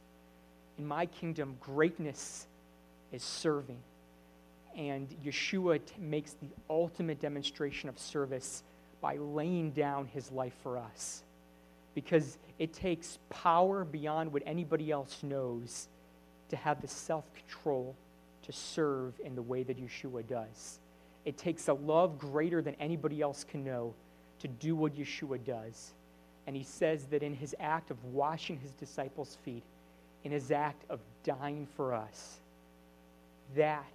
In 0.78 0.86
my 0.86 1.06
kingdom, 1.06 1.58
greatness 1.60 2.48
is 3.12 3.24
serving. 3.24 3.80
And 4.76 5.10
Yeshua 5.26 5.80
t- 5.84 5.94
makes 6.00 6.34
the 6.34 6.50
ultimate 6.70 7.20
demonstration 7.20 7.90
of 7.90 7.98
service 7.98 8.64
by 9.02 9.18
laying 9.18 9.72
down 9.72 10.06
his 10.08 10.32
life 10.32 10.54
for 10.62 10.78
us 10.78 11.24
because 11.96 12.38
it 12.60 12.74
takes 12.74 13.18
power 13.30 13.84
beyond 13.84 14.32
what 14.32 14.44
anybody 14.46 14.92
else 14.92 15.24
knows 15.24 15.88
to 16.50 16.56
have 16.56 16.80
the 16.82 16.88
self 16.88 17.26
control 17.34 17.96
to 18.44 18.52
serve 18.52 19.20
in 19.24 19.36
the 19.36 19.42
way 19.42 19.64
that 19.64 19.84
Yeshua 19.84 20.28
does. 20.28 20.80
It 21.26 21.38
takes 21.38 21.68
a 21.68 21.74
love 21.74 22.20
greater 22.20 22.62
than 22.62 22.76
anybody 22.76 23.22
else 23.22 23.44
can 23.44 23.64
know 23.64 23.94
to 24.40 24.48
do 24.48 24.76
what 24.76 24.96
Yeshua 24.96 25.44
does. 25.44 25.94
And 26.46 26.56
he 26.56 26.64
says 26.64 27.06
that 27.06 27.24
in 27.24 27.34
his 27.34 27.56
act 27.60 27.92
of 27.92 28.02
washing 28.06 28.58
his 28.60 28.72
disciples' 28.74 29.38
feet, 29.44 29.64
in 30.24 30.32
his 30.32 30.52
act 30.52 30.84
of 30.90 31.00
dying 31.24 31.68
for 31.76 31.94
us, 31.94 32.40
that 33.56 33.86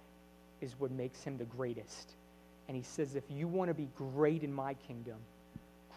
is 0.61 0.73
what 0.79 0.91
makes 0.91 1.23
him 1.23 1.37
the 1.37 1.45
greatest. 1.45 2.11
And 2.67 2.77
he 2.77 2.83
says, 2.83 3.15
if 3.15 3.23
you 3.29 3.47
want 3.47 3.69
to 3.69 3.73
be 3.73 3.89
great 3.97 4.43
in 4.43 4.53
my 4.53 4.73
kingdom, 4.73 5.17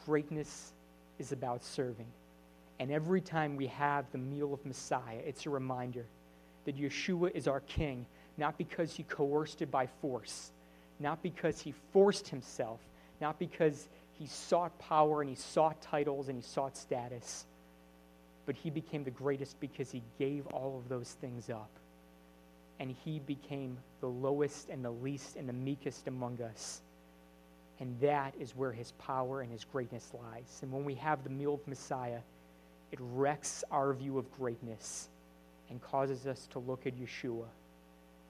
greatness 0.04 0.72
is 1.18 1.32
about 1.32 1.64
serving. 1.64 2.06
And 2.78 2.90
every 2.90 3.20
time 3.20 3.56
we 3.56 3.68
have 3.68 4.04
the 4.12 4.18
meal 4.18 4.52
of 4.52 4.64
Messiah, 4.66 5.20
it's 5.24 5.46
a 5.46 5.50
reminder 5.50 6.04
that 6.64 6.76
Yeshua 6.76 7.30
is 7.34 7.48
our 7.48 7.60
king, 7.60 8.04
not 8.36 8.58
because 8.58 8.92
he 8.92 9.04
coerced 9.04 9.62
it 9.62 9.70
by 9.70 9.86
force, 9.86 10.50
not 10.98 11.22
because 11.22 11.60
he 11.60 11.72
forced 11.92 12.28
himself, 12.28 12.80
not 13.20 13.38
because 13.38 13.88
he 14.18 14.26
sought 14.26 14.76
power 14.78 15.20
and 15.20 15.30
he 15.30 15.36
sought 15.36 15.80
titles 15.80 16.28
and 16.28 16.36
he 16.36 16.42
sought 16.42 16.76
status, 16.76 17.46
but 18.44 18.56
he 18.56 18.70
became 18.70 19.04
the 19.04 19.10
greatest 19.10 19.58
because 19.60 19.90
he 19.90 20.02
gave 20.18 20.46
all 20.48 20.78
of 20.78 20.88
those 20.88 21.12
things 21.20 21.48
up. 21.48 21.70
And 22.78 22.94
he 23.04 23.20
became 23.20 23.78
the 24.00 24.08
lowest 24.08 24.68
and 24.68 24.84
the 24.84 24.90
least 24.90 25.36
and 25.36 25.48
the 25.48 25.52
meekest 25.52 26.08
among 26.08 26.40
us. 26.42 26.82
And 27.80 27.98
that 28.00 28.34
is 28.38 28.56
where 28.56 28.72
his 28.72 28.92
power 28.92 29.40
and 29.40 29.50
his 29.50 29.64
greatness 29.64 30.10
lies. 30.14 30.60
And 30.62 30.72
when 30.72 30.84
we 30.84 30.94
have 30.94 31.24
the 31.24 31.30
meal 31.30 31.54
of 31.54 31.66
Messiah, 31.68 32.20
it 32.92 32.98
wrecks 33.00 33.64
our 33.70 33.92
view 33.92 34.18
of 34.18 34.30
greatness 34.32 35.08
and 35.68 35.82
causes 35.82 36.26
us 36.26 36.46
to 36.52 36.58
look 36.58 36.86
at 36.86 36.94
Yeshua, 36.98 37.46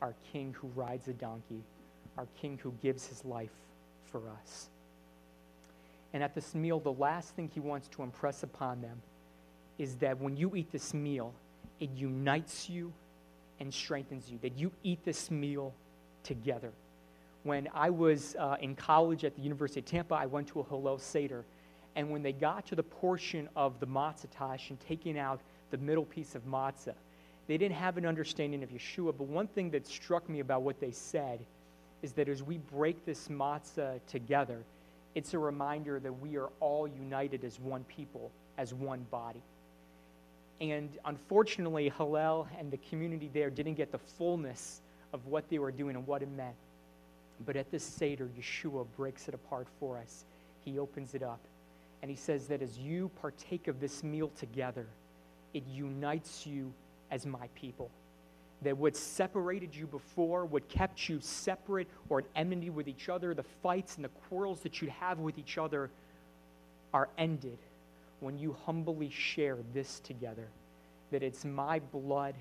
our 0.00 0.14
King 0.32 0.54
who 0.58 0.68
rides 0.68 1.08
a 1.08 1.12
donkey, 1.12 1.62
our 2.16 2.26
King 2.40 2.58
who 2.62 2.72
gives 2.82 3.06
his 3.06 3.24
life 3.24 3.52
for 4.10 4.22
us. 4.40 4.68
And 6.12 6.22
at 6.22 6.34
this 6.34 6.54
meal, 6.54 6.80
the 6.80 6.92
last 6.92 7.34
thing 7.34 7.50
he 7.52 7.60
wants 7.60 7.88
to 7.88 8.02
impress 8.02 8.42
upon 8.42 8.80
them 8.80 9.02
is 9.78 9.96
that 9.96 10.18
when 10.18 10.36
you 10.36 10.56
eat 10.56 10.72
this 10.72 10.94
meal, 10.94 11.34
it 11.78 11.90
unites 11.94 12.70
you 12.70 12.92
and 13.60 13.72
strengthens 13.72 14.30
you, 14.30 14.38
that 14.42 14.56
you 14.56 14.70
eat 14.82 15.04
this 15.04 15.30
meal 15.30 15.74
together. 16.22 16.72
When 17.42 17.68
I 17.72 17.90
was 17.90 18.34
uh, 18.38 18.56
in 18.60 18.74
college 18.74 19.24
at 19.24 19.36
the 19.36 19.42
University 19.42 19.80
of 19.80 19.86
Tampa, 19.86 20.14
I 20.14 20.26
went 20.26 20.48
to 20.48 20.60
a 20.60 20.64
Hillel 20.64 20.98
Seder. 20.98 21.44
And 21.94 22.10
when 22.10 22.22
they 22.22 22.32
got 22.32 22.66
to 22.66 22.74
the 22.74 22.82
portion 22.82 23.48
of 23.56 23.78
the 23.80 23.86
matzah 23.86 24.26
tash 24.30 24.70
and 24.70 24.78
taking 24.80 25.18
out 25.18 25.40
the 25.70 25.78
middle 25.78 26.04
piece 26.04 26.34
of 26.34 26.44
matzah, 26.44 26.94
they 27.46 27.56
didn't 27.56 27.76
have 27.76 27.96
an 27.96 28.04
understanding 28.04 28.62
of 28.62 28.70
Yeshua. 28.70 29.16
But 29.16 29.28
one 29.28 29.46
thing 29.46 29.70
that 29.70 29.86
struck 29.86 30.28
me 30.28 30.40
about 30.40 30.62
what 30.62 30.80
they 30.80 30.90
said 30.90 31.40
is 32.02 32.12
that 32.12 32.28
as 32.28 32.42
we 32.42 32.58
break 32.58 33.06
this 33.06 33.28
matzah 33.28 34.00
together, 34.06 34.64
it's 35.14 35.32
a 35.32 35.38
reminder 35.38 35.98
that 36.00 36.12
we 36.12 36.36
are 36.36 36.50
all 36.60 36.86
united 36.86 37.44
as 37.44 37.58
one 37.58 37.84
people, 37.84 38.30
as 38.58 38.74
one 38.74 39.06
body. 39.10 39.42
And 40.60 40.90
unfortunately, 41.04 41.92
Hillel 41.96 42.48
and 42.58 42.70
the 42.70 42.78
community 42.78 43.30
there 43.32 43.50
didn't 43.50 43.74
get 43.74 43.92
the 43.92 43.98
fullness 43.98 44.80
of 45.12 45.26
what 45.26 45.48
they 45.48 45.58
were 45.58 45.70
doing 45.70 45.96
and 45.96 46.06
what 46.06 46.22
it 46.22 46.30
meant. 46.30 46.54
But 47.44 47.56
at 47.56 47.70
this 47.70 47.84
Seder, 47.84 48.30
Yeshua 48.38 48.86
breaks 48.96 49.28
it 49.28 49.34
apart 49.34 49.66
for 49.78 49.98
us. 49.98 50.24
He 50.64 50.78
opens 50.78 51.14
it 51.14 51.22
up. 51.22 51.40
And 52.00 52.10
he 52.10 52.16
says 52.16 52.46
that 52.48 52.62
as 52.62 52.78
you 52.78 53.10
partake 53.20 53.68
of 53.68 53.80
this 53.80 54.02
meal 54.02 54.30
together, 54.38 54.86
it 55.52 55.64
unites 55.66 56.46
you 56.46 56.72
as 57.10 57.26
my 57.26 57.48
people. 57.54 57.90
That 58.62 58.76
what 58.76 58.96
separated 58.96 59.74
you 59.74 59.86
before, 59.86 60.46
what 60.46 60.68
kept 60.68 61.08
you 61.08 61.20
separate 61.20 61.88
or 62.08 62.20
at 62.20 62.24
enmity 62.34 62.70
with 62.70 62.88
each 62.88 63.10
other, 63.10 63.34
the 63.34 63.42
fights 63.42 63.96
and 63.96 64.04
the 64.04 64.10
quarrels 64.28 64.60
that 64.60 64.80
you'd 64.80 64.90
have 64.90 65.18
with 65.18 65.38
each 65.38 65.58
other 65.58 65.90
are 66.94 67.08
ended 67.18 67.58
when 68.20 68.38
you 68.38 68.56
humbly 68.64 69.10
share 69.10 69.58
this 69.72 70.00
together. 70.00 70.48
That 71.10 71.22
it's 71.22 71.44
my 71.44 71.78
blood 71.78 72.34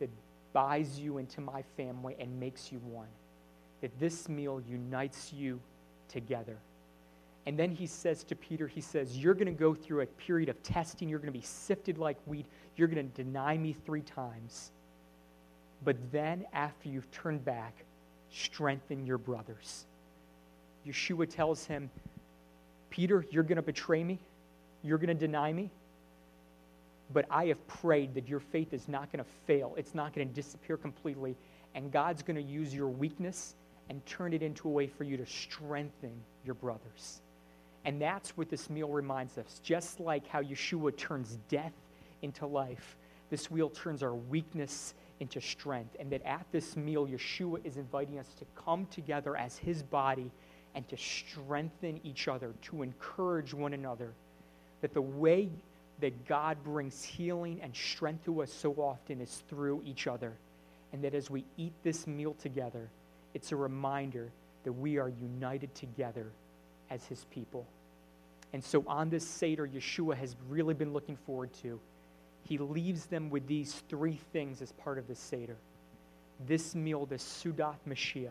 that 0.00 0.10
buys 0.52 0.98
you 0.98 1.18
into 1.18 1.40
my 1.40 1.62
family 1.76 2.16
and 2.18 2.40
makes 2.40 2.72
you 2.72 2.78
one. 2.78 3.08
That 3.80 3.98
this 4.00 4.28
meal 4.28 4.60
unites 4.68 5.32
you 5.32 5.60
together. 6.08 6.58
And 7.46 7.58
then 7.58 7.70
he 7.70 7.86
says 7.86 8.24
to 8.24 8.36
Peter, 8.36 8.66
he 8.66 8.80
says, 8.80 9.16
You're 9.16 9.34
going 9.34 9.46
to 9.46 9.52
go 9.52 9.74
through 9.74 10.02
a 10.02 10.06
period 10.06 10.48
of 10.48 10.62
testing. 10.62 11.08
You're 11.08 11.18
going 11.18 11.32
to 11.32 11.38
be 11.38 11.44
sifted 11.44 11.96
like 11.96 12.18
wheat. 12.26 12.46
You're 12.76 12.88
going 12.88 13.10
to 13.10 13.22
deny 13.22 13.56
me 13.56 13.72
three 13.72 14.02
times. 14.02 14.70
But 15.84 15.96
then, 16.10 16.44
after 16.52 16.88
you've 16.88 17.10
turned 17.10 17.44
back, 17.44 17.72
strengthen 18.30 19.06
your 19.06 19.18
brothers. 19.18 19.86
Yeshua 20.86 21.28
tells 21.28 21.64
him, 21.64 21.90
Peter, 22.90 23.24
you're 23.30 23.42
going 23.42 23.56
to 23.56 23.62
betray 23.62 24.02
me. 24.02 24.18
You're 24.88 24.96
going 24.96 25.08
to 25.08 25.14
deny 25.14 25.52
me. 25.52 25.70
But 27.12 27.26
I 27.30 27.46
have 27.46 27.66
prayed 27.66 28.14
that 28.14 28.26
your 28.26 28.40
faith 28.40 28.72
is 28.72 28.88
not 28.88 29.12
going 29.12 29.22
to 29.22 29.30
fail, 29.46 29.74
it's 29.76 29.94
not 29.94 30.14
going 30.14 30.26
to 30.26 30.34
disappear 30.34 30.78
completely. 30.78 31.36
And 31.74 31.92
God's 31.92 32.22
going 32.22 32.36
to 32.36 32.42
use 32.42 32.74
your 32.74 32.88
weakness 32.88 33.54
and 33.90 34.04
turn 34.06 34.32
it 34.32 34.42
into 34.42 34.66
a 34.66 34.70
way 34.70 34.86
for 34.86 35.04
you 35.04 35.18
to 35.18 35.26
strengthen 35.26 36.12
your 36.44 36.54
brothers. 36.54 37.20
And 37.84 38.00
that's 38.00 38.36
what 38.36 38.48
this 38.48 38.70
meal 38.70 38.88
reminds 38.88 39.36
us. 39.36 39.60
Just 39.62 40.00
like 40.00 40.26
how 40.26 40.42
Yeshua 40.42 40.96
turns 40.96 41.38
death 41.50 41.74
into 42.22 42.46
life, 42.46 42.96
this 43.28 43.50
wheel 43.50 43.68
turns 43.68 44.02
our 44.02 44.14
weakness 44.14 44.94
into 45.20 45.40
strength. 45.40 45.96
And 46.00 46.10
that 46.12 46.22
at 46.24 46.46
this 46.50 46.76
meal, 46.76 47.06
Yeshua 47.06 47.64
is 47.64 47.76
inviting 47.76 48.18
us 48.18 48.32
to 48.38 48.46
come 48.54 48.86
together 48.86 49.36
as 49.36 49.58
his 49.58 49.82
body 49.82 50.30
and 50.74 50.88
to 50.88 50.96
strengthen 50.96 52.00
each 52.04 52.26
other, 52.26 52.54
to 52.62 52.82
encourage 52.82 53.52
one 53.52 53.74
another 53.74 54.14
that 54.80 54.94
the 54.94 55.02
way 55.02 55.48
that 56.00 56.26
God 56.26 56.62
brings 56.62 57.02
healing 57.02 57.60
and 57.62 57.74
strength 57.74 58.24
to 58.24 58.42
us 58.42 58.52
so 58.52 58.72
often 58.74 59.20
is 59.20 59.42
through 59.48 59.82
each 59.84 60.06
other. 60.06 60.32
And 60.92 61.02
that 61.04 61.14
as 61.14 61.28
we 61.28 61.44
eat 61.56 61.72
this 61.82 62.06
meal 62.06 62.34
together, 62.40 62.88
it's 63.34 63.52
a 63.52 63.56
reminder 63.56 64.30
that 64.64 64.72
we 64.72 64.98
are 64.98 65.08
united 65.08 65.74
together 65.74 66.26
as 66.90 67.04
his 67.06 67.26
people. 67.30 67.66
And 68.52 68.64
so 68.64 68.84
on 68.86 69.10
this 69.10 69.26
Seder, 69.26 69.66
Yeshua 69.68 70.16
has 70.16 70.34
really 70.48 70.74
been 70.74 70.92
looking 70.92 71.16
forward 71.26 71.50
to. 71.62 71.78
He 72.44 72.56
leaves 72.56 73.06
them 73.06 73.28
with 73.28 73.46
these 73.46 73.82
three 73.88 74.18
things 74.32 74.62
as 74.62 74.72
part 74.72 74.98
of 74.98 75.06
the 75.06 75.14
Seder. 75.14 75.56
This 76.46 76.74
meal, 76.74 77.04
the 77.04 77.16
Sudat 77.16 77.76
Mashiach, 77.86 78.30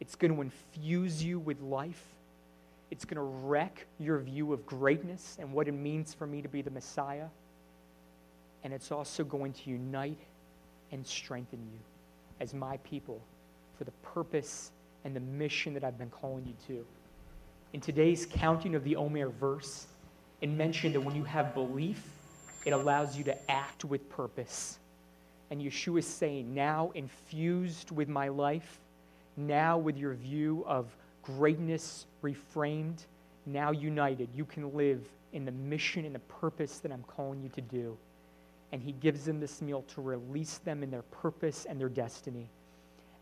it's 0.00 0.16
going 0.16 0.34
to 0.34 0.40
infuse 0.40 1.22
you 1.22 1.38
with 1.38 1.60
life 1.60 2.02
it's 2.90 3.04
going 3.04 3.16
to 3.16 3.46
wreck 3.46 3.86
your 3.98 4.18
view 4.18 4.52
of 4.52 4.66
greatness 4.66 5.36
and 5.40 5.52
what 5.52 5.68
it 5.68 5.72
means 5.72 6.12
for 6.12 6.26
me 6.26 6.42
to 6.42 6.48
be 6.48 6.62
the 6.62 6.70
Messiah. 6.70 7.26
And 8.64 8.72
it's 8.72 8.90
also 8.90 9.24
going 9.24 9.52
to 9.52 9.70
unite 9.70 10.18
and 10.92 11.06
strengthen 11.06 11.60
you 11.60 11.78
as 12.40 12.52
my 12.52 12.78
people 12.78 13.20
for 13.78 13.84
the 13.84 13.92
purpose 14.02 14.72
and 15.04 15.14
the 15.14 15.20
mission 15.20 15.72
that 15.74 15.84
I've 15.84 15.98
been 15.98 16.10
calling 16.10 16.44
you 16.44 16.54
to. 16.66 16.86
In 17.72 17.80
today's 17.80 18.26
counting 18.26 18.74
of 18.74 18.82
the 18.82 18.96
Omer 18.96 19.28
verse, 19.28 19.86
it 20.40 20.48
mentioned 20.48 20.94
that 20.94 21.00
when 21.00 21.14
you 21.14 21.24
have 21.24 21.54
belief, 21.54 22.02
it 22.66 22.72
allows 22.72 23.16
you 23.16 23.24
to 23.24 23.50
act 23.50 23.84
with 23.84 24.08
purpose. 24.10 24.78
And 25.50 25.60
Yeshua 25.60 26.00
is 26.00 26.06
saying, 26.06 26.52
now 26.52 26.90
infused 26.94 27.90
with 27.90 28.08
my 28.08 28.28
life, 28.28 28.80
now 29.36 29.78
with 29.78 29.96
your 29.96 30.14
view 30.14 30.64
of 30.66 30.86
greatness 31.36 32.06
reframed, 32.22 33.06
now 33.46 33.70
united, 33.70 34.28
you 34.34 34.44
can 34.44 34.74
live 34.74 35.02
in 35.32 35.44
the 35.44 35.52
mission 35.52 36.04
and 36.04 36.14
the 36.14 36.20
purpose 36.20 36.78
that 36.78 36.92
I'm 36.92 37.04
calling 37.04 37.42
you 37.42 37.48
to 37.50 37.60
do. 37.60 37.96
And 38.72 38.82
he 38.82 38.92
gives 38.92 39.24
them 39.24 39.40
this 39.40 39.60
meal 39.60 39.82
to 39.94 40.00
release 40.00 40.58
them 40.58 40.82
in 40.82 40.90
their 40.90 41.02
purpose 41.02 41.66
and 41.68 41.80
their 41.80 41.88
destiny. 41.88 42.48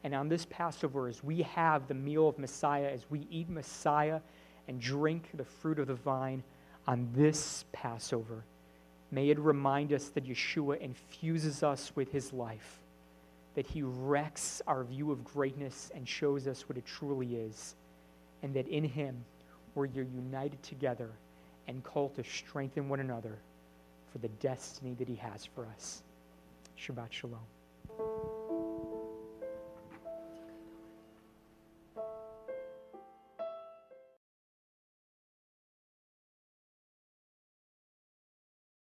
And 0.04 0.14
on 0.14 0.28
this 0.28 0.46
Passover, 0.50 1.08
as 1.08 1.24
we 1.24 1.42
have 1.42 1.88
the 1.88 1.94
meal 1.94 2.28
of 2.28 2.38
Messiah, 2.38 2.90
as 2.92 3.04
we 3.10 3.26
eat 3.30 3.48
Messiah 3.48 4.20
and 4.68 4.80
drink 4.80 5.30
the 5.34 5.44
fruit 5.44 5.78
of 5.78 5.86
the 5.86 5.94
vine 5.94 6.42
on 6.86 7.08
this 7.14 7.64
Passover, 7.72 8.44
may 9.10 9.30
it 9.30 9.38
remind 9.38 9.92
us 9.92 10.08
that 10.10 10.26
Yeshua 10.26 10.80
infuses 10.80 11.62
us 11.62 11.92
with 11.96 12.12
his 12.12 12.32
life, 12.32 12.78
that 13.54 13.66
he 13.66 13.82
wrecks 13.82 14.62
our 14.66 14.84
view 14.84 15.10
of 15.10 15.24
greatness 15.24 15.90
and 15.94 16.06
shows 16.06 16.46
us 16.46 16.68
what 16.68 16.78
it 16.78 16.86
truly 16.86 17.36
is 17.36 17.74
and 18.42 18.54
that 18.54 18.68
in 18.68 18.84
him 18.84 19.24
we're 19.74 19.86
united 19.86 20.62
together 20.62 21.10
and 21.66 21.84
called 21.84 22.14
to 22.16 22.24
strengthen 22.24 22.88
one 22.88 23.00
another 23.00 23.38
for 24.12 24.18
the 24.18 24.28
destiny 24.28 24.94
that 24.98 25.08
he 25.08 25.16
has 25.16 25.44
for 25.44 25.66
us. 25.66 26.02
Shabbat 26.78 27.12
Shalom. 27.12 28.37